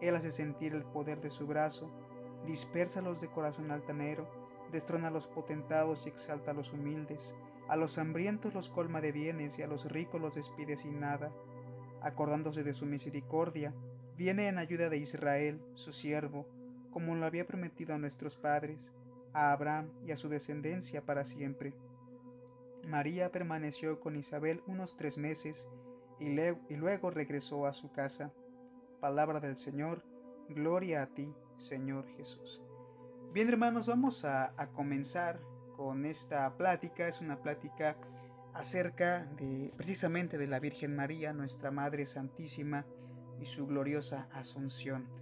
Él 0.00 0.14
hace 0.14 0.30
sentir 0.30 0.74
el 0.74 0.84
poder 0.84 1.20
de 1.20 1.30
su 1.30 1.46
brazo, 1.46 1.90
dispersa 2.46 3.00
los 3.00 3.20
de 3.20 3.28
corazón 3.28 3.72
altanero, 3.72 4.28
destrona 4.70 5.08
a 5.08 5.10
los 5.10 5.26
potentados 5.26 6.06
y 6.06 6.10
exalta 6.10 6.52
a 6.52 6.54
los 6.54 6.72
humildes, 6.72 7.34
a 7.66 7.74
los 7.74 7.98
hambrientos 7.98 8.54
los 8.54 8.68
colma 8.68 9.00
de 9.00 9.10
bienes 9.10 9.58
y 9.58 9.62
a 9.62 9.66
los 9.66 9.90
ricos 9.90 10.20
los 10.20 10.36
despide 10.36 10.76
sin 10.76 11.00
nada. 11.00 11.32
Acordándose 12.02 12.62
de 12.62 12.74
su 12.74 12.86
misericordia, 12.86 13.74
viene 14.16 14.46
en 14.46 14.58
ayuda 14.58 14.88
de 14.88 14.98
Israel, 14.98 15.60
su 15.74 15.92
siervo, 15.92 16.46
como 16.92 17.14
lo 17.14 17.26
había 17.26 17.46
prometido 17.46 17.94
a 17.94 17.98
nuestros 17.98 18.36
padres, 18.36 18.92
a 19.32 19.52
Abraham 19.52 19.90
y 20.06 20.12
a 20.12 20.16
su 20.16 20.28
descendencia 20.28 21.04
para 21.04 21.24
siempre. 21.24 21.74
María 22.86 23.30
permaneció 23.30 24.00
con 24.00 24.16
Isabel 24.16 24.62
unos 24.66 24.96
tres 24.96 25.18
meses 25.18 25.68
y, 26.20 26.76
luego 26.76 27.10
regresó 27.10 27.66
a 27.66 27.72
su 27.72 27.90
casa. 27.90 28.32
Palabra 29.00 29.40
del 29.40 29.56
Señor, 29.56 30.04
gloria 30.48 31.02
a 31.02 31.06
ti, 31.06 31.32
Señor 31.56 32.06
Jesús. 32.16 32.62
Bien 33.32 33.48
hermanos, 33.48 33.86
vamos 33.86 34.24
a, 34.24 34.52
comenzar 34.74 35.40
con 35.76 36.04
esta 36.04 36.56
plática. 36.56 37.08
Es 37.08 37.20
una 37.20 37.40
plática 37.40 37.96
acerca 38.54 39.24
de 39.36 39.72
precisamente 39.76 40.38
de 40.38 40.46
la 40.46 40.60
Virgen 40.60 40.94
María, 40.94 41.32
nuestra 41.32 41.70
Madre 41.70 42.04
Santísima 42.04 42.84
y 43.40 43.46
su 43.46 43.66
gloriosa 43.66 44.28
Asunción. 44.32 45.21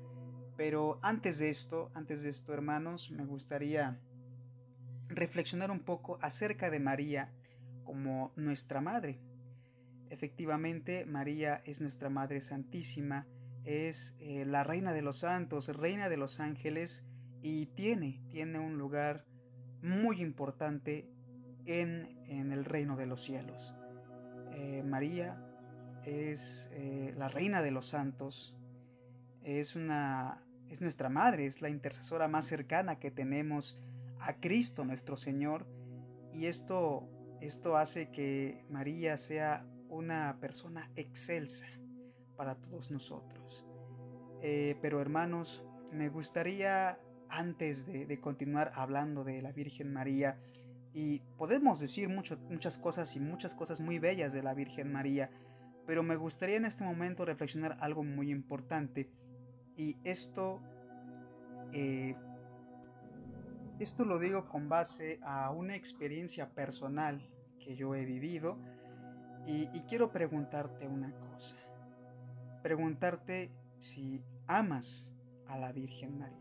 Pero 0.56 0.98
antes 1.02 1.38
de 1.38 1.50
esto, 1.50 1.90
antes 1.94 2.22
de 2.22 2.30
esto 2.30 2.52
hermanos, 2.52 3.10
me 3.10 3.24
gustaría 3.24 3.98
reflexionar 5.08 5.70
un 5.70 5.80
poco 5.80 6.18
acerca 6.22 6.70
de 6.70 6.80
María 6.80 7.32
como 7.84 8.32
nuestra 8.36 8.80
madre. 8.80 9.20
Efectivamente, 10.10 11.04
María 11.06 11.62
es 11.64 11.80
nuestra 11.80 12.10
Madre 12.10 12.40
Santísima, 12.40 13.26
es 13.64 14.16
eh, 14.18 14.44
la 14.44 14.64
Reina 14.64 14.92
de 14.92 15.02
los 15.02 15.20
Santos, 15.20 15.68
Reina 15.76 16.08
de 16.08 16.16
los 16.16 16.40
Ángeles 16.40 17.04
y 17.42 17.66
tiene, 17.66 18.20
tiene 18.30 18.58
un 18.58 18.76
lugar 18.76 19.24
muy 19.82 20.20
importante 20.20 21.08
en, 21.66 22.18
el 22.28 22.64
reino 22.64 22.96
de 22.96 23.06
los 23.06 23.22
cielos. 23.22 23.74
Eh, 24.52 24.82
María 24.84 25.40
es 26.04 26.70
eh, 26.72 27.14
la 27.16 27.28
Reina 27.28 27.62
de 27.62 27.70
los 27.70 27.88
Santos, 27.88 28.56
es, 29.44 29.76
una, 29.76 30.42
es 30.68 30.80
nuestra 30.80 31.08
Madre, 31.08 31.46
es 31.46 31.62
la 31.62 31.68
intercesora 31.68 32.28
más 32.28 32.46
cercana 32.46 32.98
que 32.98 33.10
tenemos 33.10 33.80
a 34.20 34.34
Cristo 34.34 34.84
nuestro 34.84 35.16
Señor 35.16 35.66
y 36.32 36.46
esto 36.46 37.08
esto 37.40 37.76
hace 37.76 38.10
que 38.10 38.64
María 38.68 39.16
sea 39.16 39.66
una 39.88 40.36
persona 40.40 40.90
excelsa 40.94 41.66
para 42.36 42.54
todos 42.54 42.90
nosotros. 42.90 43.66
Eh, 44.42 44.76
pero 44.82 45.00
hermanos, 45.00 45.64
me 45.92 46.08
gustaría, 46.08 46.98
antes 47.28 47.86
de, 47.86 48.20
continuar 48.20 48.72
hablando 48.74 49.24
de 49.24 49.42
la 49.42 49.52
Virgen 49.52 49.92
María, 49.92 50.38
y 50.92 51.20
podemos 51.38 51.80
decir 51.80 52.08
muchas 52.08 52.76
cosas 52.78 53.14
y 53.16 53.20
muchas 53.20 53.54
cosas 53.54 53.80
muy 53.80 53.98
bellas 53.98 54.32
de 54.32 54.42
la 54.42 54.54
Virgen 54.54 54.92
María, 54.92 55.30
pero 55.86 56.02
me 56.02 56.16
gustaría 56.16 56.56
en 56.56 56.64
este 56.64 56.84
momento 56.84 57.24
reflexionar 57.24 57.78
algo 57.80 58.02
muy 58.04 58.30
importante. 58.30 59.10
Y 59.76 59.96
esto, 60.04 60.60
eh, 61.72 62.16
esto 63.78 64.04
lo 64.04 64.18
digo 64.18 64.48
con 64.48 64.68
base 64.68 65.18
a 65.22 65.50
una 65.50 65.76
experiencia 65.76 66.50
personal 66.50 67.20
que 67.58 67.76
yo 67.76 67.94
he 67.94 68.04
vivido 68.04 68.58
y, 69.46 69.66
quiero 69.88 70.10
preguntarte 70.10 70.86
una 70.86 71.12
cosa. 71.12 71.56
Preguntarte 72.62 73.50
si 73.78 74.22
amas 74.46 75.12
a 75.48 75.58
la 75.58 75.72
Virgen 75.72 76.18
María. 76.18 76.36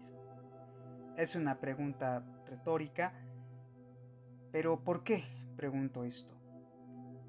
Es 1.18 1.36
una 1.36 1.60
pregunta 1.60 2.24
retórica, 2.46 3.14
pero 4.52 4.84
¿por 4.84 5.04
qué 5.04 5.24
pregunto 5.56 6.04
esto? 6.04 6.36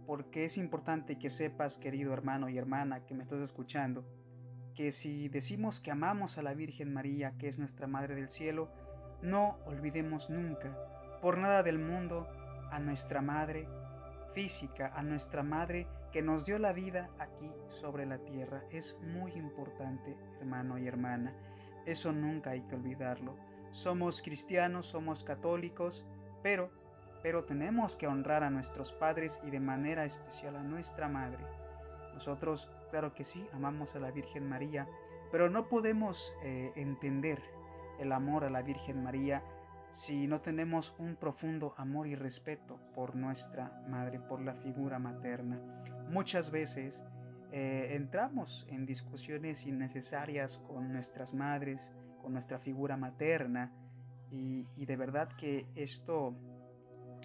Porque 0.07 0.45
es 0.45 0.59
importante 0.59 1.19
que 1.19 1.31
sepas, 1.31 1.79
querido 1.79 2.13
hermano 2.13 2.49
y 2.49 2.59
hermana 2.59 3.05
que 3.07 3.15
me 3.15 3.23
estás 3.23 3.41
escuchando, 3.41 4.05
que 4.81 4.93
si 4.93 5.29
decimos 5.29 5.79
que 5.79 5.91
amamos 5.91 6.39
a 6.39 6.43
la 6.43 6.55
Virgen 6.55 6.95
María, 6.95 7.35
que 7.37 7.49
es 7.49 7.59
nuestra 7.59 7.87
Madre 7.87 8.15
del 8.15 8.31
Cielo, 8.31 8.71
no 9.21 9.59
olvidemos 9.67 10.31
nunca, 10.31 10.75
por 11.21 11.37
nada 11.37 11.63
del 11.63 11.79
mundo, 11.79 12.27
a 12.71 12.79
nuestra 12.79 13.21
Madre 13.21 13.69
física, 14.33 14.91
a 14.97 15.03
nuestra 15.03 15.43
Madre 15.43 15.87
que 16.13 16.23
nos 16.23 16.47
dio 16.47 16.59
la 16.59 16.73
vida 16.73 17.11
aquí 17.19 17.53
sobre 17.69 18.07
la 18.07 18.17
tierra. 18.25 18.63
Es 18.71 18.99
muy 19.03 19.33
importante, 19.33 20.17
hermano 20.41 20.79
y 20.79 20.87
hermana. 20.89 21.35
Eso 21.85 22.11
nunca 22.11 22.53
hay 22.53 22.63
que 22.63 22.77
olvidarlo. 22.77 23.37
Somos 23.73 24.23
cristianos, 24.23 24.87
somos 24.87 25.25
católicos, 25.25 26.07
pero, 26.43 26.71
pero 27.23 27.45
tenemos 27.45 27.97
que 27.97 28.07
honrar 28.07 28.45
a 28.45 28.49
nuestros 28.49 28.95
padres 28.95 29.43
y 29.45 29.51
de 29.51 29.61
manera 29.61 30.07
especial 30.07 30.57
a 30.57 30.63
nuestra 30.63 31.07
Madre. 31.07 31.45
Nosotros, 32.15 32.71
claro 32.91 33.15
que 33.15 33.25
sí, 33.25 33.47
amamos 33.53 33.95
a 33.95 34.01
la 34.01 34.11
Virgen 34.11 34.49
María, 34.49 34.87
pero 35.31 35.49
no 35.49 35.69
podemos 35.69 36.35
eh, 36.43 36.73
entender 36.77 37.41
el 37.99 38.13
amor 38.13 38.45
a 38.45 38.51
la 38.51 38.63
Virgen 38.63 39.03
María 39.03 39.43
si 39.91 40.27
no 40.27 40.41
tenemos 40.41 40.95
un 40.99 41.17
profundo 41.17 41.75
amor 41.77 42.07
y 42.07 42.15
respeto 42.15 42.79
por 42.95 43.17
nuestra 43.17 43.83
madre, 43.89 44.21
por 44.21 44.41
la 44.41 44.55
figura 44.55 44.99
materna. 44.99 45.61
Muchas 46.09 46.51
veces 46.51 47.05
eh, 47.53 47.89
entramos 47.91 48.67
en 48.71 48.87
discusiones 48.87 49.67
innecesarias 49.67 50.59
con 50.59 50.93
nuestras 50.93 51.35
madres, 51.35 51.93
con 52.23 52.33
nuestra 52.33 52.59
figura 52.59 52.97
materna, 52.97 53.73
y, 54.31 54.87
de 54.87 54.97
verdad 54.97 55.29
que 55.37 55.67
esto 55.75 56.37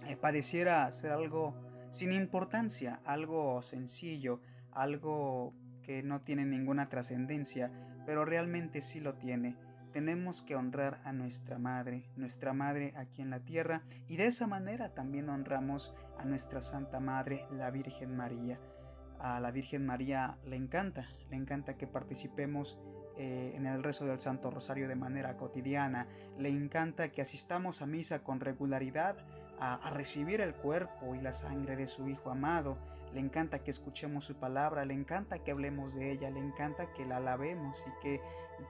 eh, 0.07 0.15
pareciera 0.15 0.91
ser 0.91 1.11
algo 1.11 1.53
sin 1.89 2.11
importancia, 2.11 2.99
algo 3.05 3.61
sencillo, 3.61 4.41
algo 4.75 5.53
que 5.83 6.03
no 6.03 6.21
tiene 6.21 6.45
ninguna 6.45 6.89
trascendencia, 6.89 7.71
pero 8.05 8.25
realmente 8.25 8.81
sí 8.81 8.99
lo 8.99 9.15
tiene. 9.15 9.55
Tenemos 9.93 10.41
que 10.41 10.55
honrar 10.55 10.99
a 11.05 11.13
nuestra 11.13 11.57
Madre, 11.57 12.03
nuestra 12.17 12.53
Madre 12.53 12.93
aquí 12.97 13.21
en 13.21 13.29
la 13.29 13.39
tierra, 13.39 13.81
y 14.07 14.17
de 14.17 14.27
esa 14.27 14.45
manera 14.45 14.93
también 14.93 15.29
honramos 15.29 15.95
a 16.19 16.25
nuestra 16.25 16.61
Santa 16.61 16.99
Madre, 16.99 17.45
la 17.51 17.71
Virgen 17.71 18.15
María. 18.15 18.59
A 19.19 19.39
la 19.39 19.51
Virgen 19.51 19.85
María 19.85 20.37
le 20.45 20.57
encanta, 20.57 21.07
le 21.29 21.37
encanta 21.37 21.77
que 21.77 21.87
participemos 21.87 22.77
eh, 23.17 23.53
en 23.55 23.65
el 23.65 23.81
rezo 23.81 24.05
del 24.05 24.19
Santo 24.19 24.51
Rosario 24.51 24.89
de 24.89 24.95
manera 24.95 25.37
cotidiana, 25.37 26.05
le 26.37 26.49
encanta 26.49 27.09
que 27.09 27.21
asistamos 27.21 27.81
a 27.81 27.85
misa 27.85 28.23
con 28.23 28.41
regularidad, 28.41 29.15
a, 29.57 29.89
recibir 29.91 30.41
el 30.41 30.53
cuerpo 30.53 31.15
y 31.15 31.21
la 31.21 31.31
sangre 31.31 31.77
de 31.77 31.87
su 31.87 32.09
Hijo 32.09 32.29
amado, 32.29 32.77
le 33.15 33.21
encanta 33.21 33.63
que 33.63 33.71
escuchemos 33.71 34.25
su 34.25 34.35
palabra, 34.35 34.85
le 34.85 34.93
encanta 34.93 35.39
que 35.39 35.51
hablemos 35.51 35.95
de 35.95 36.11
ella, 36.11 36.29
le 36.29 36.39
encanta 36.39 36.91
que 36.93 37.05
la 37.05 37.17
alabemos 37.17 37.83
y 37.87 38.01
que, 38.01 38.21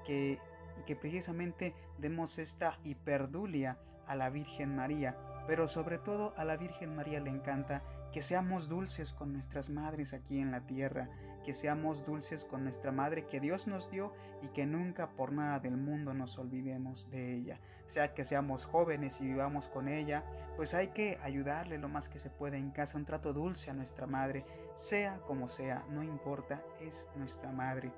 que 0.05 0.39
y 0.79 0.83
que 0.83 0.95
precisamente 0.95 1.73
demos 1.97 2.37
esta 2.37 2.77
hiperdulia 2.83 3.77
a 4.07 4.15
la 4.15 4.29
Virgen 4.29 4.75
María, 4.75 5.17
pero 5.47 5.67
sobre 5.67 5.97
todo 5.97 6.33
a 6.37 6.45
la 6.45 6.57
Virgen 6.57 6.95
María 6.95 7.19
le 7.19 7.29
encanta 7.29 7.81
que 8.11 8.21
seamos 8.21 8.69
dulces 8.69 9.13
con 9.13 9.33
nuestras 9.33 9.69
madres 9.69 10.13
aquí 10.13 10.39
en 10.39 10.51
la 10.51 10.61
tierra, 10.61 11.09
que 11.45 11.53
seamos 11.53 12.05
dulces 12.05 12.43
con 12.43 12.63
nuestra 12.63 12.91
madre 12.91 13.27
que 13.27 13.39
Dios 13.39 13.67
nos 13.67 13.91
dio 13.91 14.11
y 14.41 14.47
que 14.47 14.65
nunca 14.65 15.11
por 15.11 15.31
nada 15.31 15.59
del 15.59 15.77
mundo 15.77 16.13
nos 16.15 16.39
olvidemos 16.39 17.09
de 17.11 17.35
ella. 17.35 17.59
Sea 17.85 18.15
que 18.15 18.25
seamos 18.25 18.65
jóvenes 18.65 19.21
y 19.21 19.27
vivamos 19.27 19.69
con 19.69 19.87
ella, 19.87 20.23
pues 20.55 20.73
hay 20.73 20.87
que 20.87 21.19
ayudarle 21.21 21.77
lo 21.77 21.87
más 21.87 22.09
que 22.09 22.17
se 22.17 22.31
pueda 22.31 22.57
en 22.57 22.71
casa, 22.71 22.97
un 22.97 23.05
trato 23.05 23.31
dulce 23.31 23.69
a 23.69 23.75
nuestra 23.75 24.07
madre, 24.07 24.43
sea 24.73 25.19
como 25.27 25.47
sea, 25.47 25.85
no 25.91 26.01
importa, 26.01 26.63
es 26.81 27.07
nuestra 27.15 27.51
madre. 27.51 27.91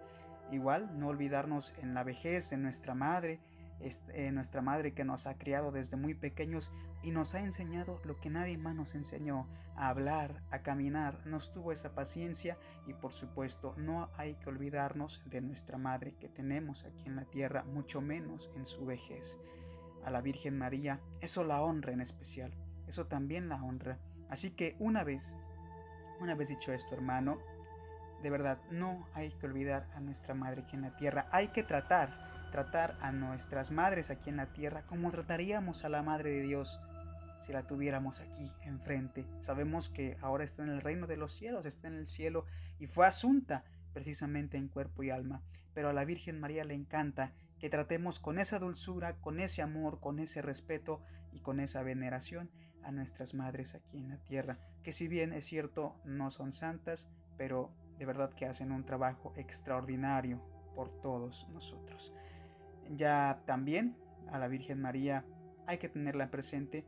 Igual, 0.51 0.99
no 0.99 1.07
olvidarnos 1.07 1.73
en 1.81 1.93
la 1.93 2.03
vejez 2.03 2.49
de 2.49 2.57
nuestra 2.57 2.95
madre, 2.95 3.39
eh, 3.79 4.31
nuestra 4.31 4.61
madre 4.61 4.93
que 4.93 5.05
nos 5.05 5.27
ha 5.27 5.37
criado 5.37 5.71
desde 5.71 5.97
muy 5.97 6.15
pequeños 6.15 6.71
y 7.03 7.11
nos 7.11 7.35
ha 7.35 7.39
enseñado 7.41 8.01
lo 8.05 8.19
que 8.19 8.29
nadie 8.29 8.57
más 8.57 8.75
nos 8.75 8.95
enseñó, 8.95 9.47
a 9.75 9.89
hablar, 9.89 10.41
a 10.49 10.63
caminar, 10.63 11.21
nos 11.27 11.51
tuvo 11.51 11.71
esa 11.71 11.93
paciencia 11.93 12.57
y 12.87 12.93
por 12.93 13.13
supuesto 13.13 13.75
no 13.77 14.09
hay 14.17 14.33
que 14.35 14.49
olvidarnos 14.49 15.21
de 15.25 15.41
nuestra 15.41 15.77
madre 15.77 16.15
que 16.19 16.27
tenemos 16.27 16.85
aquí 16.85 17.05
en 17.05 17.15
la 17.15 17.25
tierra, 17.25 17.63
mucho 17.63 18.01
menos 18.01 18.49
en 18.55 18.65
su 18.65 18.85
vejez. 18.85 19.37
A 20.03 20.09
la 20.09 20.21
Virgen 20.21 20.57
María, 20.57 20.99
eso 21.21 21.43
la 21.43 21.61
honra 21.61 21.93
en 21.93 22.01
especial, 22.01 22.51
eso 22.87 23.05
también 23.05 23.47
la 23.47 23.63
honra. 23.63 23.99
Así 24.29 24.51
que 24.51 24.75
una 24.79 25.03
vez, 25.03 25.35
una 26.19 26.33
vez 26.33 26.49
dicho 26.49 26.73
esto 26.73 26.95
hermano, 26.95 27.37
de 28.23 28.29
verdad 28.31 28.57
no 28.71 29.07
hay 29.13 29.29
que 29.29 29.45
olvidar 29.45 29.87
a 29.93 29.99
nuestra 29.99 30.33
madre 30.33 30.63
aquí 30.63 30.75
en 30.75 30.81
la 30.81 30.95
tierra, 30.95 31.27
hay 31.31 31.49
que 31.49 31.61
tratar 31.61 32.26
tratar 32.51 32.97
a 33.01 33.11
nuestras 33.11 33.71
madres 33.71 34.09
aquí 34.09 34.29
en 34.29 34.37
la 34.37 34.53
tierra 34.53 34.83
como 34.83 35.11
trataríamos 35.11 35.83
a 35.83 35.89
la 35.89 36.03
Madre 36.03 36.29
de 36.31 36.41
Dios 36.41 36.79
si 37.39 37.53
la 37.53 37.63
tuviéramos 37.63 38.21
aquí 38.21 38.51
enfrente. 38.63 39.25
Sabemos 39.39 39.89
que 39.89 40.17
ahora 40.21 40.43
está 40.43 40.63
en 40.63 40.69
el 40.69 40.81
reino 40.81 41.07
de 41.07 41.17
los 41.17 41.33
cielos, 41.33 41.65
está 41.65 41.87
en 41.87 41.95
el 41.95 42.07
cielo 42.07 42.45
y 42.79 42.87
fue 42.87 43.05
asunta 43.05 43.63
precisamente 43.93 44.57
en 44.57 44.67
cuerpo 44.67 45.03
y 45.03 45.09
alma. 45.09 45.41
Pero 45.73 45.89
a 45.89 45.93
la 45.93 46.05
Virgen 46.05 46.39
María 46.39 46.63
le 46.63 46.73
encanta 46.73 47.31
que 47.59 47.69
tratemos 47.69 48.19
con 48.19 48.39
esa 48.39 48.59
dulzura, 48.59 49.15
con 49.21 49.39
ese 49.39 49.61
amor, 49.61 49.99
con 49.99 50.19
ese 50.19 50.41
respeto 50.41 51.01
y 51.31 51.39
con 51.39 51.59
esa 51.59 51.83
veneración 51.83 52.49
a 52.83 52.91
nuestras 52.91 53.33
madres 53.33 53.75
aquí 53.75 53.97
en 53.97 54.09
la 54.09 54.17
tierra, 54.17 54.57
que 54.83 54.93
si 54.93 55.07
bien 55.07 55.33
es 55.33 55.45
cierto 55.45 55.95
no 56.05 56.31
son 56.31 56.53
santas, 56.53 57.09
pero 57.37 57.71
de 57.97 58.05
verdad 58.05 58.33
que 58.33 58.45
hacen 58.45 58.71
un 58.71 58.85
trabajo 58.85 59.33
extraordinario 59.35 60.41
por 60.75 60.89
todos 61.01 61.47
nosotros. 61.49 62.13
Ya 62.95 63.41
también 63.45 63.95
a 64.31 64.39
la 64.39 64.47
Virgen 64.47 64.81
María 64.81 65.25
hay 65.65 65.77
que 65.77 65.89
tenerla 65.89 66.29
presente 66.29 66.85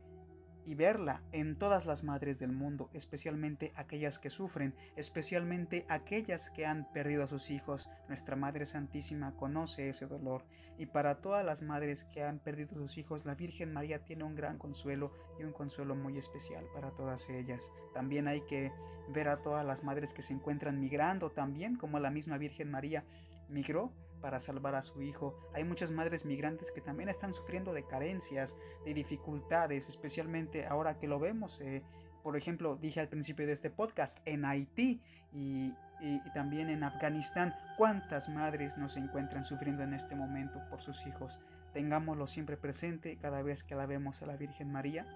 y 0.64 0.74
verla 0.74 1.22
en 1.32 1.56
todas 1.56 1.86
las 1.86 2.04
madres 2.04 2.38
del 2.38 2.52
mundo, 2.52 2.90
especialmente 2.92 3.72
aquellas 3.76 4.18
que 4.18 4.30
sufren, 4.30 4.74
especialmente 4.96 5.86
aquellas 5.88 6.50
que 6.50 6.66
han 6.66 6.90
perdido 6.92 7.24
a 7.24 7.26
sus 7.26 7.50
hijos. 7.50 7.88
Nuestra 8.08 8.36
Madre 8.36 8.66
Santísima 8.66 9.34
conoce 9.36 9.88
ese 9.88 10.06
dolor 10.06 10.44
y 10.78 10.86
para 10.86 11.20
todas 11.20 11.44
las 11.44 11.62
madres 11.62 12.04
que 12.04 12.22
han 12.22 12.38
perdido 12.38 12.76
a 12.76 12.78
sus 12.78 12.98
hijos, 12.98 13.24
la 13.24 13.34
Virgen 13.34 13.72
María 13.72 14.04
tiene 14.04 14.24
un 14.24 14.34
gran 14.34 14.58
consuelo 14.58 15.12
y 15.38 15.44
un 15.44 15.52
consuelo 15.52 15.94
muy 15.94 16.18
especial 16.18 16.64
para 16.74 16.90
todas 16.90 17.28
ellas. 17.28 17.72
También 17.92 18.28
hay 18.28 18.42
que 18.42 18.70
ver 19.08 19.28
a 19.28 19.42
todas 19.42 19.66
las 19.66 19.82
madres 19.82 20.12
que 20.12 20.22
se 20.22 20.32
encuentran 20.32 20.78
migrando 20.78 21.30
también, 21.30 21.76
como 21.76 21.98
la 21.98 22.10
misma 22.10 22.38
Virgen 22.38 22.70
María 22.70 23.04
migró 23.48 23.92
para 24.20 24.40
salvar 24.40 24.74
a 24.74 24.82
su 24.82 25.02
hijo. 25.02 25.34
Hay 25.54 25.64
muchas 25.64 25.90
madres 25.90 26.24
migrantes 26.24 26.70
que 26.70 26.80
también 26.80 27.08
están 27.08 27.32
sufriendo 27.32 27.72
de 27.72 27.84
carencias, 27.84 28.56
de 28.84 28.94
dificultades, 28.94 29.88
especialmente 29.88 30.66
ahora 30.66 30.98
que 30.98 31.08
lo 31.08 31.18
vemos. 31.18 31.60
Eh, 31.60 31.82
por 32.22 32.36
ejemplo, 32.36 32.76
dije 32.76 33.00
al 33.00 33.08
principio 33.08 33.46
de 33.46 33.52
este 33.52 33.70
podcast, 33.70 34.18
en 34.26 34.44
Haití 34.44 35.00
y, 35.32 35.72
también 36.34 36.70
en 36.70 36.82
Afganistán, 36.82 37.54
cuántas 37.76 38.28
madres 38.28 38.78
nos 38.78 38.96
encuentran 38.96 39.44
sufriendo 39.44 39.82
en 39.82 39.92
este 39.94 40.14
momento 40.14 40.60
por 40.70 40.80
sus 40.80 41.06
hijos. 41.06 41.40
Tengámoslo 41.74 42.26
siempre 42.26 42.56
presente 42.56 43.18
cada 43.18 43.42
vez 43.42 43.64
que 43.64 43.74
la 43.74 43.86
vemos 43.86 44.22
a 44.22 44.26
la 44.26 44.36
Virgen 44.36 44.72
María, 44.72 45.06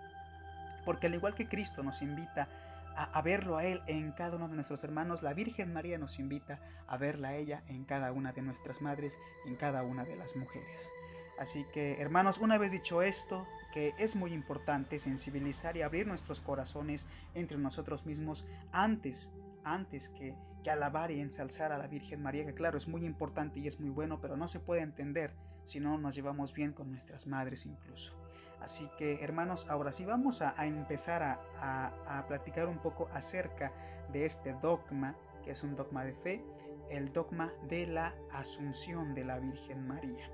porque 0.84 1.06
al 1.06 1.14
igual 1.14 1.34
que 1.34 1.48
Cristo 1.48 1.82
nos 1.82 2.02
invita 2.02 2.48
a, 2.96 3.22
verlo 3.22 3.56
a 3.56 3.64
Él 3.64 3.82
en 3.86 4.12
cada 4.12 4.36
uno 4.36 4.48
de 4.48 4.54
nuestros 4.54 4.84
hermanos. 4.84 5.22
La 5.22 5.34
Virgen 5.34 5.72
María 5.72 5.98
nos 5.98 6.18
invita 6.18 6.60
a 6.86 6.96
verla 6.96 7.28
a 7.28 7.36
ella 7.36 7.62
en 7.68 7.84
cada 7.84 8.12
una 8.12 8.32
de 8.32 8.42
nuestras 8.42 8.80
madres 8.80 9.20
y 9.44 9.48
en 9.48 9.56
cada 9.56 9.82
una 9.82 10.04
de 10.04 10.16
las 10.16 10.36
mujeres. 10.36 10.90
Así 11.38 11.64
que, 11.72 12.00
hermanos, 12.00 12.38
una 12.38 12.58
vez 12.58 12.72
dicho 12.72 13.02
esto, 13.02 13.46
que 13.72 13.92
es 13.98 14.14
muy 14.14 14.32
importante 14.32 14.98
sensibilizar 14.98 15.76
y 15.76 15.82
abrir 15.82 16.06
nuestros 16.06 16.40
corazones 16.40 17.08
entre 17.34 17.58
nosotros 17.58 18.06
mismos 18.06 18.46
antes, 18.70 19.32
antes 19.64 20.10
que, 20.10 20.36
que 20.62 20.70
alabar 20.70 21.10
y 21.10 21.20
ensalzar 21.20 21.72
a 21.72 21.78
la 21.78 21.88
Virgen 21.88 22.22
María, 22.22 22.46
que 22.46 22.54
claro, 22.54 22.78
es 22.78 22.86
muy 22.86 23.04
importante 23.04 23.58
y 23.58 23.66
es 23.66 23.80
muy 23.80 23.90
bueno, 23.90 24.20
pero 24.20 24.36
no 24.36 24.46
se 24.46 24.60
puede 24.60 24.82
entender 24.82 25.32
si 25.64 25.80
no 25.80 25.98
nos 25.98 26.14
llevamos 26.14 26.52
bien 26.52 26.72
con 26.72 26.90
nuestras 26.90 27.26
madres 27.26 27.66
incluso. 27.66 28.14
Así 28.60 28.88
que 28.96 29.22
hermanos, 29.22 29.68
ahora 29.68 29.92
sí 29.92 30.06
vamos 30.06 30.40
a, 30.40 30.54
empezar 30.64 31.22
a, 31.22 32.24
platicar 32.28 32.66
un 32.66 32.78
poco 32.78 33.08
acerca 33.12 33.72
de 34.10 34.24
este 34.24 34.54
dogma, 34.54 35.14
que 35.44 35.50
es 35.50 35.62
un 35.62 35.76
dogma 35.76 36.02
de 36.04 36.14
fe, 36.14 36.44
el 36.88 37.12
dogma 37.12 37.52
de 37.68 37.86
la 37.86 38.14
Asunción 38.32 39.14
de 39.14 39.24
la 39.24 39.38
Virgen 39.38 39.86
María. 39.86 40.30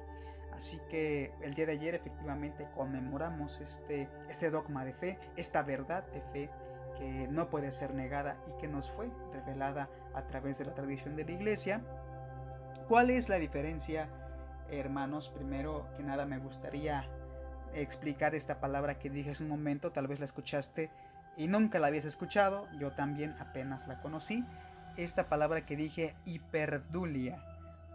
Así 0.52 0.78
que 0.90 1.32
el 1.40 1.54
día 1.54 1.66
de 1.66 1.72
ayer 1.72 1.94
efectivamente 1.94 2.68
conmemoramos 2.76 3.60
este, 3.60 4.08
este 4.28 4.50
dogma 4.50 4.84
de 4.84 4.92
fe, 4.92 5.18
esta 5.36 5.62
verdad 5.62 6.06
de 6.12 6.20
fe 6.32 6.50
que 6.98 7.26
no 7.28 7.48
puede 7.48 7.72
ser 7.72 7.94
negada 7.94 8.36
y 8.46 8.60
que 8.60 8.68
nos 8.68 8.90
fue 8.92 9.10
revelada 9.32 9.88
a 10.14 10.22
través 10.26 10.58
de 10.58 10.66
la 10.66 10.74
tradición 10.74 11.16
de 11.16 11.24
la 11.24 11.32
iglesia. 11.32 11.80
¿Cuál 12.88 13.10
es 13.10 13.28
la 13.28 13.36
diferencia, 13.36 14.08
hermanos? 14.72 15.28
Primero 15.28 15.86
que 15.96 16.02
nada 16.02 16.26
me 16.26 16.38
gustaría 16.38 17.04
explicar 17.74 18.34
esta 18.34 18.60
palabra 18.60 18.98
que 18.98 19.10
dije 19.10 19.30
hace 19.30 19.44
un 19.44 19.50
momento, 19.50 19.92
tal 19.92 20.06
vez 20.06 20.18
la 20.18 20.24
escuchaste 20.24 20.90
y 21.36 21.48
nunca 21.48 21.78
la 21.78 21.86
habías 21.86 22.04
escuchado, 22.04 22.66
yo 22.78 22.92
también 22.92 23.34
apenas 23.38 23.86
la 23.88 24.00
conocí. 24.00 24.44
Esta 24.96 25.28
palabra 25.28 25.64
que 25.64 25.76
dije 25.76 26.14
hiperdulia, 26.26 27.42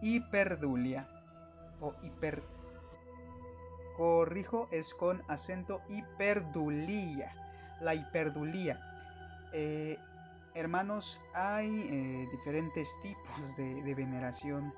hiperdulia 0.02 1.08
o 1.82 1.94
hiper 2.04 2.42
corrijo 3.98 4.68
es 4.72 4.94
con 4.94 5.22
acento 5.28 5.82
hiperdulía, 5.90 7.34
la 7.82 7.96
hiperdulía. 7.96 8.80
Eh, 9.54 9.98
hermanos, 10.54 11.22
hay 11.34 11.88
eh, 11.90 12.28
diferentes 12.32 12.96
tipos 13.02 13.56
de, 13.56 13.94
veneración 13.96 14.74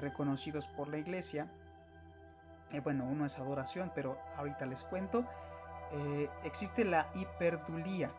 reconocidos 0.00 0.66
por 0.68 0.88
la 0.88 0.98
iglesia 0.98 1.48
eh, 2.72 2.80
bueno, 2.80 3.04
uno 3.04 3.26
es 3.26 3.38
adoración, 3.38 3.92
pero 3.94 4.18
ahorita 4.36 4.66
les 4.66 4.82
cuento. 4.84 5.24
Eh, 5.92 6.28
existe 6.42 6.84
la 6.84 7.10
hiperdulía, 7.14 8.10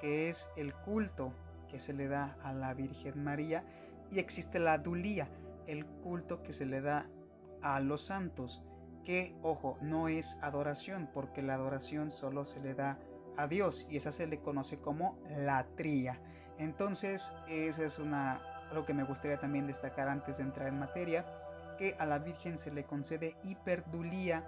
que 0.00 0.28
es 0.28 0.50
el 0.56 0.74
culto 0.74 1.32
que 1.68 1.78
se 1.78 1.92
le 1.92 2.08
da 2.08 2.36
a 2.42 2.52
la 2.52 2.74
Virgen 2.74 3.22
María, 3.22 3.62
y 4.10 4.18
existe 4.18 4.58
la 4.58 4.78
dulía, 4.78 5.28
el 5.66 5.86
culto 5.86 6.42
que 6.42 6.52
se 6.52 6.66
le 6.66 6.80
da 6.80 7.06
a 7.62 7.78
los 7.78 8.02
santos, 8.06 8.64
que, 9.04 9.36
ojo, 9.42 9.78
no 9.80 10.08
es 10.08 10.38
adoración, 10.42 11.08
porque 11.14 11.42
la 11.42 11.54
adoración 11.54 12.10
solo 12.10 12.44
se 12.44 12.60
le 12.60 12.74
da 12.74 12.98
a 13.36 13.46
Dios, 13.46 13.86
y 13.88 13.96
esa 13.96 14.10
se 14.10 14.26
le 14.26 14.40
conoce 14.40 14.78
como 14.78 15.16
latría. 15.28 16.18
Entonces, 16.58 17.32
esa 17.48 17.84
es 17.84 18.00
una, 18.00 18.42
algo 18.70 18.84
que 18.84 18.94
me 18.94 19.04
gustaría 19.04 19.38
también 19.38 19.66
destacar 19.66 20.08
antes 20.08 20.38
de 20.38 20.44
entrar 20.44 20.68
en 20.68 20.78
materia 20.78 21.24
que 21.78 21.96
a 21.98 22.06
la 22.06 22.18
Virgen 22.18 22.58
se 22.58 22.70
le 22.70 22.84
concede 22.84 23.36
hiperdulía 23.42 24.44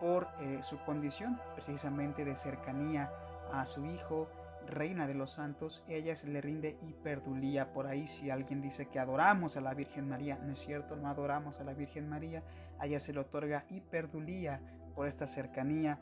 por 0.00 0.26
eh, 0.40 0.58
su 0.62 0.78
condición 0.80 1.40
precisamente 1.54 2.24
de 2.24 2.34
cercanía 2.34 3.10
a 3.52 3.64
su 3.66 3.86
Hijo, 3.86 4.28
Reina 4.66 5.06
de 5.06 5.14
los 5.14 5.32
Santos, 5.32 5.84
ella 5.88 6.16
se 6.16 6.28
le 6.28 6.40
rinde 6.40 6.76
hiperdulía. 6.82 7.72
Por 7.72 7.86
ahí 7.86 8.06
si 8.06 8.30
alguien 8.30 8.62
dice 8.62 8.86
que 8.86 8.98
adoramos 8.98 9.56
a 9.56 9.60
la 9.60 9.74
Virgen 9.74 10.08
María, 10.08 10.38
no 10.42 10.52
es 10.52 10.60
cierto, 10.60 10.96
no 10.96 11.08
adoramos 11.08 11.60
a 11.60 11.64
la 11.64 11.74
Virgen 11.74 12.08
María, 12.08 12.42
a 12.78 12.86
ella 12.86 13.00
se 13.00 13.12
le 13.12 13.20
otorga 13.20 13.64
hiperdulía 13.70 14.60
por 14.94 15.06
esta 15.06 15.26
cercanía 15.26 15.98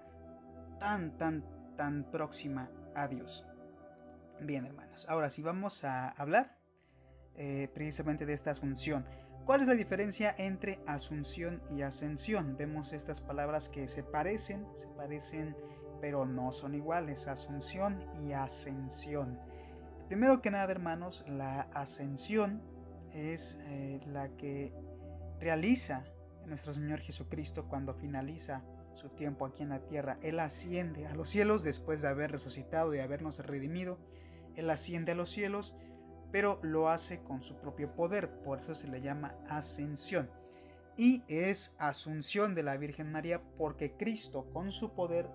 tan, 0.78 1.16
tan, 1.16 1.44
tan 1.76 2.04
próxima 2.04 2.70
a 2.94 3.08
Dios. 3.08 3.46
Bien, 4.40 4.64
hermanos, 4.64 5.06
ahora 5.08 5.28
sí 5.28 5.42
vamos 5.42 5.84
a 5.84 6.08
hablar 6.10 6.59
eh, 7.42 7.70
precisamente 7.72 8.26
de 8.26 8.34
esta 8.34 8.50
asunción. 8.50 9.06
¿Cuál 9.46 9.62
es 9.62 9.68
la 9.68 9.74
diferencia 9.74 10.34
entre 10.36 10.78
asunción 10.86 11.62
y 11.74 11.80
ascensión? 11.80 12.54
Vemos 12.58 12.92
estas 12.92 13.22
palabras 13.22 13.70
que 13.70 13.88
se 13.88 14.02
parecen, 14.02 14.66
se 14.74 14.86
parecen, 14.88 15.56
pero 16.02 16.26
no 16.26 16.52
son 16.52 16.74
iguales, 16.74 17.28
asunción 17.28 18.04
y 18.20 18.32
ascensión. 18.32 19.40
Primero 20.06 20.42
que 20.42 20.50
nada, 20.50 20.70
hermanos, 20.70 21.24
la 21.28 21.62
ascensión 21.72 22.60
es 23.14 23.58
eh, 23.62 24.02
la 24.06 24.28
que 24.36 24.74
realiza 25.40 26.04
nuestro 26.44 26.74
Señor 26.74 27.00
Jesucristo 27.00 27.64
cuando 27.68 27.94
finaliza 27.94 28.62
su 28.92 29.08
tiempo 29.08 29.46
aquí 29.46 29.62
en 29.62 29.70
la 29.70 29.80
tierra. 29.80 30.18
Él 30.20 30.40
asciende 30.40 31.06
a 31.06 31.14
los 31.14 31.30
cielos 31.30 31.62
después 31.62 32.02
de 32.02 32.08
haber 32.08 32.32
resucitado 32.32 32.94
y 32.94 32.98
habernos 32.98 33.38
redimido. 33.38 33.96
Él 34.56 34.68
asciende 34.68 35.12
a 35.12 35.14
los 35.14 35.30
cielos 35.30 35.74
pero 36.32 36.58
lo 36.62 36.88
hace 36.88 37.20
con 37.20 37.42
su 37.42 37.56
propio 37.56 37.94
poder, 37.94 38.30
por 38.42 38.58
eso 38.58 38.74
se 38.74 38.88
le 38.88 39.00
llama 39.00 39.34
ascensión. 39.48 40.30
Y 40.96 41.22
es 41.28 41.74
asunción 41.78 42.54
de 42.54 42.62
la 42.62 42.76
Virgen 42.76 43.10
María 43.10 43.40
porque 43.56 43.92
Cristo 43.92 44.46
con 44.52 44.70
su 44.70 44.90
poder 44.90 45.28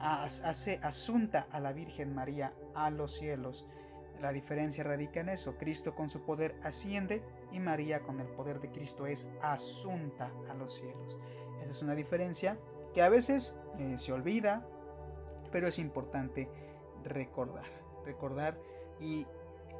hace 0.00 0.80
asunta 0.82 1.46
a 1.50 1.60
la 1.60 1.72
Virgen 1.72 2.14
María 2.14 2.52
a 2.74 2.90
los 2.90 3.16
cielos. 3.16 3.66
La 4.20 4.32
diferencia 4.32 4.84
radica 4.84 5.20
en 5.20 5.28
eso. 5.28 5.56
Cristo 5.56 5.94
con 5.94 6.08
su 6.08 6.22
poder 6.22 6.54
asciende 6.62 7.22
y 7.52 7.60
María 7.60 8.00
con 8.00 8.20
el 8.20 8.26
poder 8.28 8.60
de 8.60 8.70
Cristo 8.70 9.06
es 9.06 9.28
asunta 9.42 10.30
a 10.50 10.54
los 10.54 10.74
cielos. 10.74 11.18
Esa 11.62 11.70
es 11.70 11.82
una 11.82 11.94
diferencia 11.94 12.58
que 12.92 13.02
a 13.02 13.08
veces 13.08 13.56
eh, 13.78 13.96
se 13.98 14.12
olvida, 14.12 14.66
pero 15.50 15.68
es 15.68 15.78
importante 15.78 16.48
recordar, 17.04 17.66
recordar 18.04 18.56
y, 19.00 19.26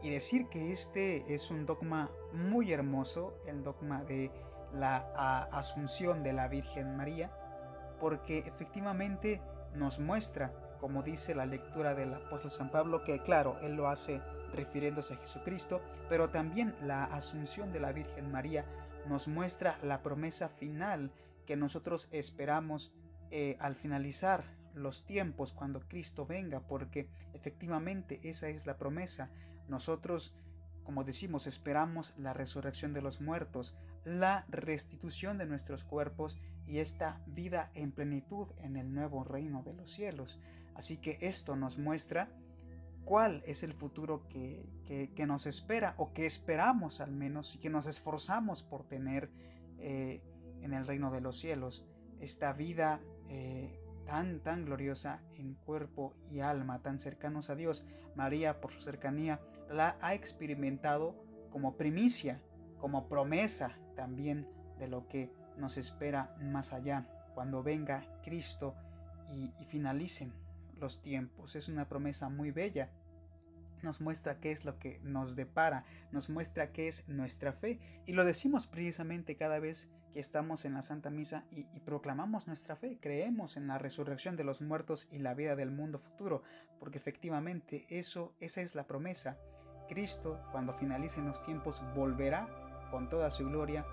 y 0.05 0.11
decir 0.11 0.49
que 0.49 0.71
este 0.71 1.33
es 1.33 1.51
un 1.51 1.65
dogma 1.65 2.11
muy 2.35 2.73
hermoso, 2.73 3.39
el 3.47 3.65
dogma 3.65 4.05
de 4.05 4.31
la 4.75 4.99
asunción 5.51 6.23
de 6.23 6.35
la 6.35 6.47
Virgen 6.47 6.95
María, 6.95 7.31
porque 8.01 8.41
efectivamente 8.41 9.41
nos 9.75 9.99
muestra, 10.01 10.53
como 10.79 11.03
dice 11.03 11.35
la 11.35 11.47
lectura 11.47 11.95
del 11.95 12.13
apóstol 12.13 12.51
San 12.51 12.71
Pablo, 12.71 13.03
que 13.03 13.23
claro, 13.23 13.59
él 13.63 13.77
lo 13.77 13.89
hace 13.89 14.21
refiriéndose 14.53 15.15
a 15.15 15.17
Jesucristo, 15.17 15.81
pero 16.11 16.29
también 16.29 16.77
la 16.83 17.05
asunción 17.05 17.73
de 17.73 17.81
la 17.81 17.93
Virgen 17.93 18.31
María 18.31 18.67
nos 19.09 19.27
muestra 19.27 19.79
la 19.83 20.03
promesa 20.03 20.51
final 20.51 21.13
que 21.47 21.57
nosotros 21.57 22.11
esperamos 22.13 22.93
eh, 23.31 23.57
al 23.59 23.75
finalizar 23.75 24.45
los 24.75 25.07
tiempos 25.07 25.55
cuando 25.55 25.81
Cristo 25.81 26.27
venga, 26.27 26.61
porque 26.61 27.09
efectivamente 27.33 28.21
esa 28.23 28.49
es 28.49 28.67
la 28.67 28.77
promesa. 28.77 29.31
Nosotros, 29.69 30.35
como 30.85 31.05
decimos, 31.05 31.47
esperamos 31.47 32.15
la 32.17 32.33
resurrección 32.33 32.93
de 32.93 33.03
los 33.03 33.21
muertos, 33.21 33.77
la 34.05 34.45
restitución 34.49 35.39
de 35.39 35.47
nuestros 35.47 35.85
cuerpos 35.85 36.39
y 36.67 36.79
esta 36.79 37.21
vida 37.27 37.71
en 37.75 37.93
plenitud 37.93 38.49
en 38.59 38.77
el 38.77 38.93
nuevo 38.93 39.25
reino 39.25 39.63
de 39.63 39.75
los 39.75 39.93
cielos. 39.93 40.41
Así 40.75 40.99
que 40.99 41.19
esto 41.21 41.57
nos 41.57 41.79
muestra 41.79 42.29
cuál 43.05 43.43
es 43.47 43.63
el 43.63 43.75
futuro 43.75 44.27
que, 44.29 44.67
nos 45.27 45.47
espera 45.47 45.95
o 45.99 46.13
que 46.13 46.27
esperamos 46.27 47.01
al 47.01 47.13
menos 47.13 47.55
y 47.55 47.59
que 47.59 47.71
nos 47.71 47.87
esforzamos 47.87 48.63
por 48.63 48.85
tener 48.85 49.31
eh, 49.79 50.23
en 50.63 50.73
el 50.73 50.87
reino 50.87 51.11
de 51.11 51.21
los 51.21 51.39
cielos. 51.39 51.87
Esta 52.21 52.53
vida 52.53 53.01
eh, 53.29 53.79
tan, 54.07 54.41
tan 54.41 54.65
gloriosa 54.65 55.21
en 55.37 55.55
cuerpo 55.55 56.15
y 56.31 56.41
alma, 56.41 56.81
tan 56.83 56.99
cercanos 56.99 57.51
a 57.51 57.55
Dios. 57.55 57.85
María, 58.15 58.61
por 58.61 58.73
su 58.73 58.81
cercanía, 58.81 59.41
la 59.71 59.97
ha 60.01 60.15
experimentado 60.15 61.15
como 61.51 61.77
primicia, 61.77 62.41
como 62.79 63.09
promesa 63.09 63.79
también 63.97 64.47
de 64.79 64.89
lo 64.89 65.09
que 65.09 65.31
nos 65.57 65.77
espera 65.77 66.35
más 66.41 66.73
allá, 66.73 67.07
cuando 67.35 67.63
venga 67.63 68.05
Cristo 68.23 68.75
y, 69.31 69.53
finalicen 69.67 70.33
los 70.79 71.03
tiempos. 71.03 71.57
Es 71.57 71.69
una 71.69 71.89
promesa 71.89 72.29
muy 72.29 72.51
bella. 72.51 72.91
Nos 73.83 74.01
muestra 74.01 74.41
qué 74.41 74.51
es 74.51 74.65
lo 74.65 74.79
que 74.79 74.99
nos 75.03 75.37
depara, 75.37 75.85
nos 76.11 76.31
muestra 76.31 76.73
qué 76.73 76.89
es 76.89 77.07
nuestra 77.09 77.53
fe. 77.53 77.79
Y 78.07 78.13
lo 78.13 78.25
decimos 78.25 78.67
precisamente 78.67 79.37
cada 79.37 79.59
vez 79.59 79.91
que 80.13 80.21
estamos 80.21 80.65
en 80.65 80.75
la 80.75 80.83
Santa 80.83 81.11
Misa 81.11 81.45
y, 81.51 81.67
y, 81.75 81.81
proclamamos 81.81 82.47
nuestra 82.47 82.77
fe, 82.77 82.99
creemos 83.01 83.57
en 83.57 83.67
la 83.67 83.79
resurrección 83.79 84.37
de 84.37 84.45
los 84.45 84.63
muertos 84.63 85.09
y 85.13 85.19
la 85.19 85.35
vida 85.35 85.55
del 85.57 85.71
mundo 85.71 85.99
futuro, 85.99 86.43
porque 86.79 86.99
efectivamente 86.99 87.85
eso, 87.89 88.35
esa 88.41 88.63
es 88.63 88.75
la 88.75 88.87
promesa. 88.87 89.37
Cristo, 89.89 90.39
cuando 90.53 90.73
finalicen 90.75 91.27
los 91.27 91.43
tiempos, 91.43 91.83
volverá 91.95 92.49
con 92.91 93.09
toda 93.09 93.31
su 93.31 93.45
gloria 93.45 93.85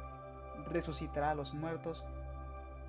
resucitará 0.69 1.31
a 1.31 1.35
los 1.35 1.53
muertos 1.53 2.05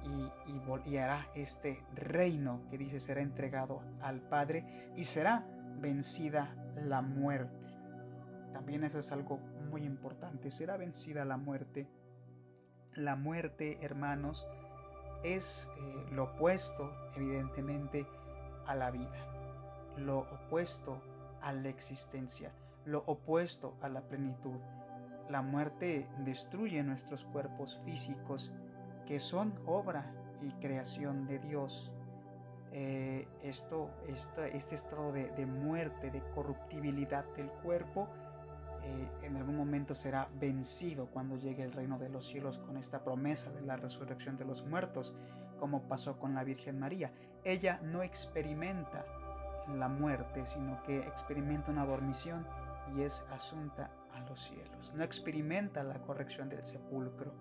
y, 0.05 0.97
hará 0.97 1.29
este 1.35 1.83
reino 1.95 2.61
que 2.71 2.79
dice 2.79 3.01
será 3.01 3.21
entregado 3.21 3.83
al 4.01 4.21
Padre 4.21 4.93
y 4.97 5.05
será 5.05 5.47
vencida 5.81 6.55
la 6.77 7.03
muerte. 7.03 7.55
También 8.53 8.85
eso 8.85 8.99
es 8.99 9.13
algo 9.13 9.39
muy 9.71 9.85
importante, 9.85 10.51
será 10.51 10.77
vencida 10.77 11.25
la 11.25 11.37
muerte. 11.37 11.89
La 12.95 13.17
muerte, 13.17 13.79
hermanos, 13.81 14.47
es 15.23 15.71
eh, 15.79 16.07
lo 16.11 16.25
opuesto, 16.25 16.93
evidentemente, 17.17 18.07
a 18.67 18.75
la 18.75 18.91
vida, 18.91 19.27
lo 19.97 20.19
opuesto 20.19 21.01
a 21.41 21.53
la 21.53 21.69
existencia, 21.69 22.53
lo 22.85 23.05
opuesto 23.07 23.75
a 23.81 23.89
la 23.89 24.01
plenitud. 24.01 24.59
La 25.29 25.43
muerte 25.43 26.07
destruye 26.25 26.83
nuestros 26.83 27.25
cuerpos 27.25 27.79
físicos 27.85 28.53
que 29.07 29.19
son 29.19 29.53
obra 29.67 30.13
y 30.41 30.51
creación 30.61 31.27
de 31.27 31.39
Dios. 31.39 31.93
Eh, 32.73 33.29
esto, 33.43 33.91
este 34.07 34.75
estado 34.75 35.13
de, 35.13 35.47
muerte, 35.47 36.11
de 36.11 36.23
corruptibilidad 36.35 37.25
del 37.37 37.49
cuerpo, 37.63 38.09
eh, 38.85 39.27
en 39.27 39.37
algún 39.37 39.57
momento 39.57 39.95
será 39.95 40.29
vencido 40.41 41.07
cuando 41.07 41.37
llegue 41.37 41.63
el 41.63 41.73
reino 41.73 41.99
de 41.99 42.09
los 42.09 42.27
cielos 42.27 42.59
con 42.59 42.77
esta 42.77 43.05
promesa 43.05 43.51
de 43.51 43.63
la 43.63 43.77
resurrección 43.77 44.37
de 44.37 44.45
los 44.45 44.67
muertos, 44.67 45.15
como 45.61 45.83
pasó 45.83 46.19
con 46.19 46.35
la 46.35 46.45
Virgen 46.45 46.81
María. 46.81 47.13
Ella 47.45 47.79
no 47.83 48.03
experimenta 48.03 49.05
la 49.69 49.89
muerte, 49.89 50.45
sino 50.47 50.83
que 50.83 50.99
experimenta 50.99 51.71
una 51.71 51.87
dormición 51.87 52.47
y 52.95 53.03
es 53.03 53.25
asunta 53.31 53.91
a 54.13 54.21
los 54.29 54.41
cielos, 54.41 54.93
no 54.95 55.05
experimenta 55.05 55.83
la 55.83 56.01
corrección 56.03 56.49
del 56.49 56.65
sepulcro. 56.65 57.33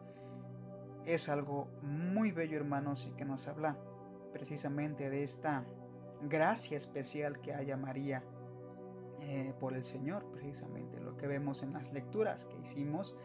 Es 1.06 1.30
algo 1.30 1.68
muy 1.82 2.32
bello, 2.32 2.58
hermanos, 2.58 3.08
y 3.08 3.12
que 3.14 3.26
nos 3.26 3.48
habla 3.48 3.76
precisamente 4.32 5.10
de 5.10 5.24
esta 5.24 5.66
gracia 6.22 6.78
especial 6.78 7.42
que 7.42 7.54
haya 7.54 7.76
María 7.76 8.24
eh, 9.20 9.54
por 9.60 9.74
el 9.74 9.84
Señor, 9.84 10.26
precisamente 10.32 11.00
lo 11.00 11.18
que 11.18 11.28
vemos 11.28 11.64
en 11.64 11.74
las 11.74 11.92
lecturas 11.92 12.46
que 12.46 12.58
hicimos. 12.60 13.16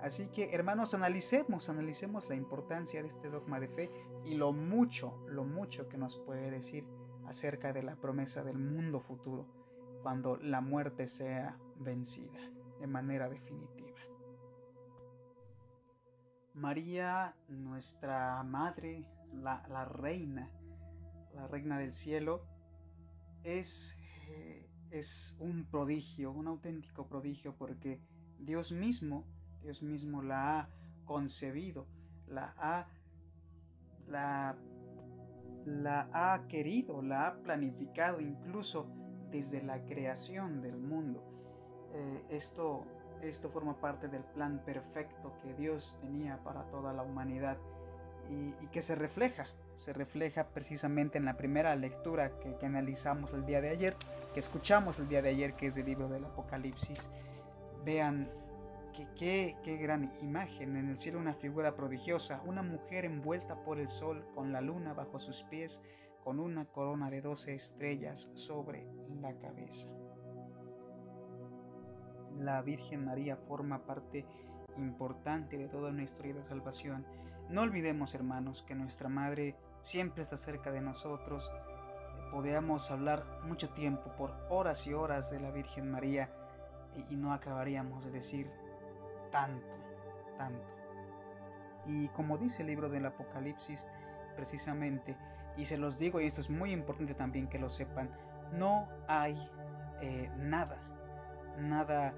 Así 0.00 0.26
que, 0.28 0.52
hermanos, 0.52 0.94
analicemos, 0.94 1.68
analicemos 1.68 2.28
la 2.28 2.34
importancia 2.34 3.02
de 3.02 3.08
este 3.08 3.28
dogma 3.28 3.60
de 3.60 3.68
fe 3.68 3.90
y 4.24 4.34
lo 4.34 4.52
mucho, 4.52 5.22
lo 5.28 5.44
mucho 5.44 5.88
que 5.88 5.96
nos 5.96 6.18
puede 6.18 6.50
decir 6.50 6.84
acerca 7.32 7.72
de 7.72 7.82
la 7.82 7.96
promesa 7.96 8.44
del 8.44 8.58
mundo 8.58 9.00
futuro 9.00 9.46
cuando 10.02 10.36
la 10.36 10.60
muerte 10.60 11.06
sea 11.06 11.56
vencida 11.78 12.38
de 12.78 12.86
manera 12.86 13.28
definitiva. 13.28 13.98
María, 16.54 17.34
nuestra 17.48 18.42
madre, 18.42 19.08
la, 19.32 19.84
reina, 19.86 20.50
la 21.34 21.48
reina 21.48 21.78
del 21.78 21.94
cielo, 21.94 22.44
es, 23.44 23.96
eh, 24.28 24.68
es 24.90 25.34
un 25.38 25.64
prodigio, 25.64 26.32
un 26.32 26.48
auténtico 26.48 27.08
prodigio, 27.08 27.56
porque 27.56 27.98
Dios 28.40 28.72
mismo, 28.72 29.24
Dios 29.62 29.82
mismo 29.82 30.20
la 30.20 30.60
ha 30.60 30.68
concebido, 31.06 31.86
la 32.26 32.54
ha, 32.58 32.86
la, 34.06 34.54
la 35.66 36.08
ha 36.12 36.46
querido, 36.48 37.02
la 37.02 37.28
ha 37.28 37.34
planificado 37.34 38.20
incluso 38.20 38.86
desde 39.30 39.62
la 39.62 39.80
creación 39.84 40.60
del 40.60 40.76
mundo. 40.76 41.22
Eh, 41.94 42.24
esto, 42.30 42.84
esto 43.22 43.50
forma 43.50 43.80
parte 43.80 44.08
del 44.08 44.24
plan 44.24 44.62
perfecto 44.64 45.32
que 45.42 45.54
Dios 45.54 45.98
tenía 46.00 46.38
para 46.38 46.62
toda 46.70 46.92
la 46.92 47.02
humanidad 47.02 47.56
y, 48.30 48.66
que 48.68 48.82
se 48.82 48.94
refleja, 48.94 49.46
se 49.74 49.92
refleja 49.92 50.44
precisamente 50.48 51.18
en 51.18 51.24
la 51.24 51.36
primera 51.36 51.74
lectura 51.76 52.30
que, 52.38 52.64
analizamos 52.64 53.32
el 53.32 53.44
día 53.44 53.60
de 53.60 53.70
ayer, 53.70 53.96
que 54.32 54.40
escuchamos 54.40 54.98
el 54.98 55.08
día 55.08 55.22
de 55.22 55.30
ayer, 55.30 55.54
que 55.54 55.66
es 55.66 55.74
del 55.74 55.86
libro 55.86 56.08
del 56.08 56.24
Apocalipsis. 56.24 57.10
Vean 57.84 58.30
qué 59.18 59.56
gran 59.80 60.12
imagen. 60.20 60.76
En 60.76 60.88
el 60.90 60.98
cielo 60.98 61.18
una 61.18 61.34
figura 61.34 61.74
prodigiosa, 61.74 62.42
una 62.46 62.62
mujer 62.62 63.04
envuelta 63.04 63.62
por 63.64 63.78
el 63.78 63.88
sol, 63.88 64.24
con 64.34 64.52
la 64.52 64.60
luna 64.60 64.94
bajo 64.94 65.18
sus 65.18 65.42
pies, 65.44 65.82
con 66.24 66.38
una 66.38 66.64
corona 66.66 67.10
de 67.10 67.20
doce 67.20 67.54
estrellas 67.54 68.30
sobre 68.34 68.86
la 69.20 69.32
cabeza 69.38 69.88
la 72.38 72.62
Virgen 72.62 73.04
María 73.04 73.36
forma 73.36 73.84
parte 73.84 74.24
importante 74.76 75.58
de 75.58 75.68
toda 75.68 75.90
nuestra 75.92 76.26
vida 76.26 76.40
de 76.40 76.48
salvación. 76.48 77.04
No 77.48 77.62
olvidemos, 77.62 78.14
hermanos, 78.14 78.64
que 78.66 78.74
nuestra 78.74 79.08
Madre 79.08 79.56
siempre 79.82 80.22
está 80.22 80.36
cerca 80.36 80.70
de 80.70 80.80
nosotros. 80.80 81.50
Podríamos 82.30 82.90
hablar 82.90 83.24
mucho 83.44 83.68
tiempo, 83.70 84.10
por 84.16 84.32
horas 84.48 84.86
y 84.86 84.94
horas, 84.94 85.30
de 85.30 85.40
la 85.40 85.50
Virgen 85.50 85.90
María 85.90 86.30
y, 87.10 87.16
no 87.16 87.32
acabaríamos 87.32 88.04
de 88.04 88.10
decir 88.10 88.50
tanto, 89.32 89.66
tanto. 90.38 90.64
Y 91.86 92.06
como 92.10 92.38
dice 92.38 92.62
el 92.62 92.68
libro 92.68 92.88
del 92.88 93.06
Apocalipsis, 93.06 93.84
precisamente, 94.36 95.16
y 95.56 95.64
se 95.64 95.76
los 95.76 95.98
digo, 95.98 96.20
y 96.20 96.26
esto 96.26 96.40
es 96.40 96.48
muy 96.48 96.70
importante 96.70 97.14
también 97.14 97.48
que 97.48 97.58
lo 97.58 97.68
sepan, 97.68 98.08
no 98.52 98.86
hay 99.08 99.50
eh, 100.00 100.30
nada 100.38 100.78
nada 101.58 102.14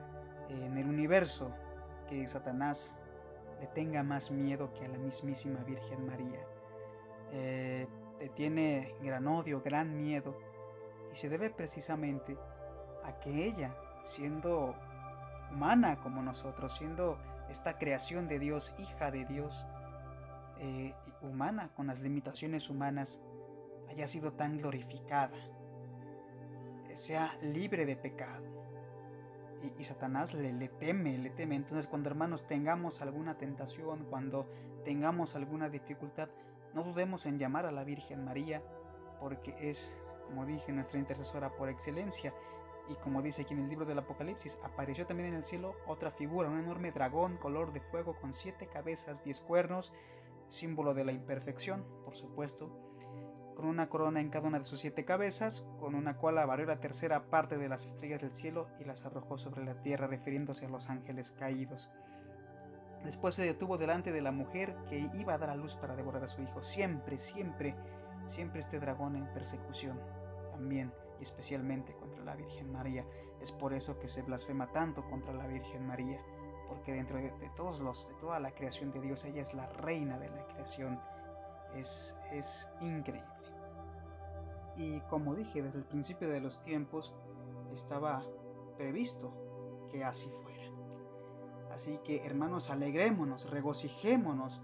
en 0.49 0.77
el 0.77 0.89
universo 0.89 1.51
que 2.09 2.27
Satanás 2.27 2.95
le 3.61 3.67
tenga 3.69 4.03
más 4.03 4.31
miedo 4.31 4.73
que 4.75 4.85
a 4.85 4.89
la 4.89 4.99
mismísima 4.99 5.61
Virgen 5.65 6.07
María. 6.07 6.41
Eh, 7.33 7.87
tiene 8.35 8.95
gran 9.03 9.27
odio, 9.27 9.61
gran 9.61 9.97
miedo, 9.97 10.39
y 11.13 11.17
se 11.17 11.29
debe 11.29 11.51
precisamente 11.51 12.37
a 13.05 13.19
que 13.21 13.47
ella, 13.47 13.75
siendo 14.03 14.75
humana 15.55 15.97
como 16.03 16.23
nosotros, 16.23 16.77
siendo 16.77 17.19
esta 17.49 17.79
creación 17.79 18.29
de 18.29 18.39
Dios, 18.39 18.75
hija 18.79 19.11
de 19.11 19.25
Dios, 19.25 19.67
eh, 20.59 20.95
humana, 21.23 21.71
con 21.77 21.87
las 21.87 22.01
limitaciones 22.01 22.69
humanas, 22.69 23.21
haya 23.89 24.09
sido 24.09 24.33
tan 24.33 24.59
glorificada, 24.59 25.37
sea 26.95 27.37
libre 27.43 27.87
de 27.87 27.97
pecado. 27.97 28.45
Y, 29.63 29.81
y, 29.81 29.85
Satanás 29.85 30.35
le, 30.35 30.53
le 30.53 30.69
teme, 30.69 31.17
le 31.17 31.31
teme. 31.31 31.57
Entonces 31.57 31.87
cuando 31.87 32.11
hermanos 32.11 32.47
tengamos 32.47 33.01
alguna 33.01 33.39
tentación, 33.39 34.05
cuando 34.11 34.47
tengamos 34.85 35.35
alguna 35.37 35.69
dificultad, 35.69 36.29
no 36.75 36.83
dudemos 36.83 37.25
en 37.27 37.39
llamar 37.39 37.67
a 37.67 37.73
la 37.73 37.85
Virgen 37.85 38.25
María, 38.25 38.61
porque 39.21 39.55
es, 39.61 39.95
como 40.27 40.45
dije, 40.45 40.73
nuestra 40.73 40.99
intercesora 40.99 41.51
por 41.51 41.69
excelencia. 41.69 42.35
Y 42.89 42.95
como 42.97 43.23
dice 43.23 43.43
aquí 43.43 43.55
en 43.55 43.61
el 43.61 43.69
libro 43.69 43.87
del 43.87 43.99
Apocalipsis, 43.99 44.59
apareció 44.63 45.07
también 45.07 45.31
en 45.31 45.37
el 45.37 45.45
cielo 45.45 45.75
otra 45.87 46.11
figura, 46.11 46.51
un 46.51 46.59
enorme 46.59 46.93
dragón 46.93 47.39
color 47.39 47.73
de 47.73 47.81
fuego 47.81 48.15
con 48.21 48.35
siete 48.35 48.67
cabezas, 48.67 49.25
diez 49.25 49.41
cuernos, 49.41 49.93
símbolo 50.49 50.93
de 50.93 51.05
la 51.05 51.13
imperfección, 51.13 51.85
por 52.05 52.15
supuesto, 52.15 52.71
con 53.55 53.67
una 53.67 53.89
corona 53.89 54.21
en 54.21 54.31
cada 54.31 54.49
una 54.49 54.59
de 54.59 54.67
sus 54.67 54.81
siete 54.81 55.05
cabezas, 55.05 55.65
con 55.79 55.95
una 55.95 56.19
cola 56.19 56.45
barrió 56.45 56.67
la 56.67 56.81
tercera 56.81 57.31
parte 57.31 57.57
de 57.57 57.69
las 57.69 57.87
estrellas 57.87 58.21
del 58.21 58.35
cielo 58.35 58.67
y 58.81 58.85
las 58.85 59.05
arrojó 59.05 59.39
sobre 59.39 59.65
la 59.65 59.81
tierra, 59.81 60.07
refiriéndose 60.07 60.67
a 60.67 60.69
los 60.69 60.91
ángeles 60.91 61.31
caídos. 61.31 61.91
Después 63.05 63.35
se 63.35 63.45
detuvo 63.45 63.79
delante 63.79 64.13
de 64.13 64.23
la 64.23 64.33
mujer 64.33 64.75
que 64.89 65.11
iba 65.15 65.35
a 65.35 65.39
dar 65.39 65.51
a 65.51 65.57
luz 65.57 65.77
para 65.77 65.95
devorar 65.95 66.25
a 66.25 66.29
su 66.29 66.43
hijo. 66.43 66.63
Siempre, 66.63 67.19
siempre, 67.19 67.75
siempre 68.27 68.61
este 68.61 68.81
dragón 68.81 69.17
en 69.17 69.27
persecución, 69.33 70.01
también 70.51 70.93
y 71.21 71.23
especialmente 71.23 71.95
la 72.25 72.35
Virgen 72.35 72.73
María. 72.73 73.05
Es 73.41 73.53
por 73.53 73.73
eso 73.73 73.99
que 73.99 74.09
se 74.09 74.23
blasfema 74.23 74.71
tanto 74.73 75.05
contra 75.05 75.33
la 75.35 75.47
Virgen 75.47 75.87
María, 75.87 76.21
porque 76.69 76.93
dentro 76.93 77.19
de, 77.19 77.31
todos 77.57 77.81
los, 77.81 78.09
de 78.09 78.15
toda 78.15 78.41
la 78.41 78.53
creación 78.53 78.91
de 78.91 79.01
Dios, 79.01 79.25
ella 79.25 79.43
es 79.43 79.55
la 79.55 79.67
reina 79.67 80.19
de 80.19 80.31
la 80.31 80.47
creación. 80.47 81.01
Es, 81.75 82.17
es 82.33 82.69
increíble. 82.81 83.29
Y 84.77 85.01
como 85.03 85.35
dije, 85.35 85.63
desde 85.63 85.79
el 85.79 85.85
principio 85.85 86.29
de 86.29 86.41
los 86.41 86.61
tiempos 86.63 87.15
estaba 87.73 88.23
previsto 88.77 89.33
que 89.91 90.05
así 90.05 90.31
fuera. 90.43 90.65
Así 91.73 91.99
que 92.05 92.25
hermanos, 92.25 92.71
alegrémonos, 92.71 93.51
regocijémonos 93.51 94.63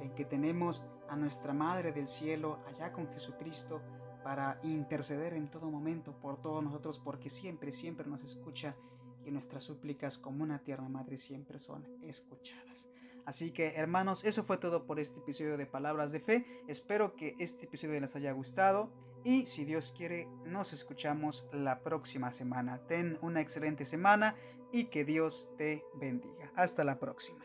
en 0.00 0.10
que 0.14 0.24
tenemos 0.24 0.84
a 1.08 1.16
nuestra 1.16 1.52
Madre 1.52 1.92
del 1.92 2.08
Cielo 2.08 2.58
allá 2.66 2.92
con 2.92 3.08
Jesucristo 3.08 3.80
para 4.22 4.60
interceder 4.62 5.34
en 5.34 5.50
todo 5.50 5.70
momento 5.70 6.12
por 6.20 6.40
todos 6.40 6.62
nosotros, 6.62 6.98
porque 6.98 7.28
siempre, 7.28 7.72
siempre 7.72 8.08
nos 8.08 8.22
escucha 8.22 8.76
y 9.24 9.30
nuestras 9.30 9.64
súplicas 9.64 10.18
como 10.18 10.42
una 10.42 10.58
tierna 10.60 10.88
madre 10.88 11.18
siempre 11.18 11.58
son 11.58 11.86
escuchadas. 12.02 12.88
Así 13.24 13.52
que 13.52 13.74
hermanos, 13.76 14.24
eso 14.24 14.42
fue 14.42 14.58
todo 14.58 14.84
por 14.84 14.98
este 14.98 15.20
episodio 15.20 15.56
de 15.56 15.66
Palabras 15.66 16.10
de 16.10 16.20
Fe. 16.20 16.46
Espero 16.66 17.14
que 17.14 17.36
este 17.38 17.66
episodio 17.66 18.00
les 18.00 18.16
haya 18.16 18.32
gustado 18.32 18.90
y 19.24 19.46
si 19.46 19.64
Dios 19.64 19.94
quiere, 19.96 20.26
nos 20.44 20.72
escuchamos 20.72 21.46
la 21.52 21.80
próxima 21.80 22.32
semana. 22.32 22.80
Ten 22.88 23.18
una 23.22 23.40
excelente 23.40 23.84
semana 23.84 24.34
y 24.72 24.86
que 24.86 25.04
Dios 25.04 25.50
te 25.56 25.84
bendiga. 25.94 26.50
Hasta 26.56 26.82
la 26.82 26.98
próxima. 26.98 27.44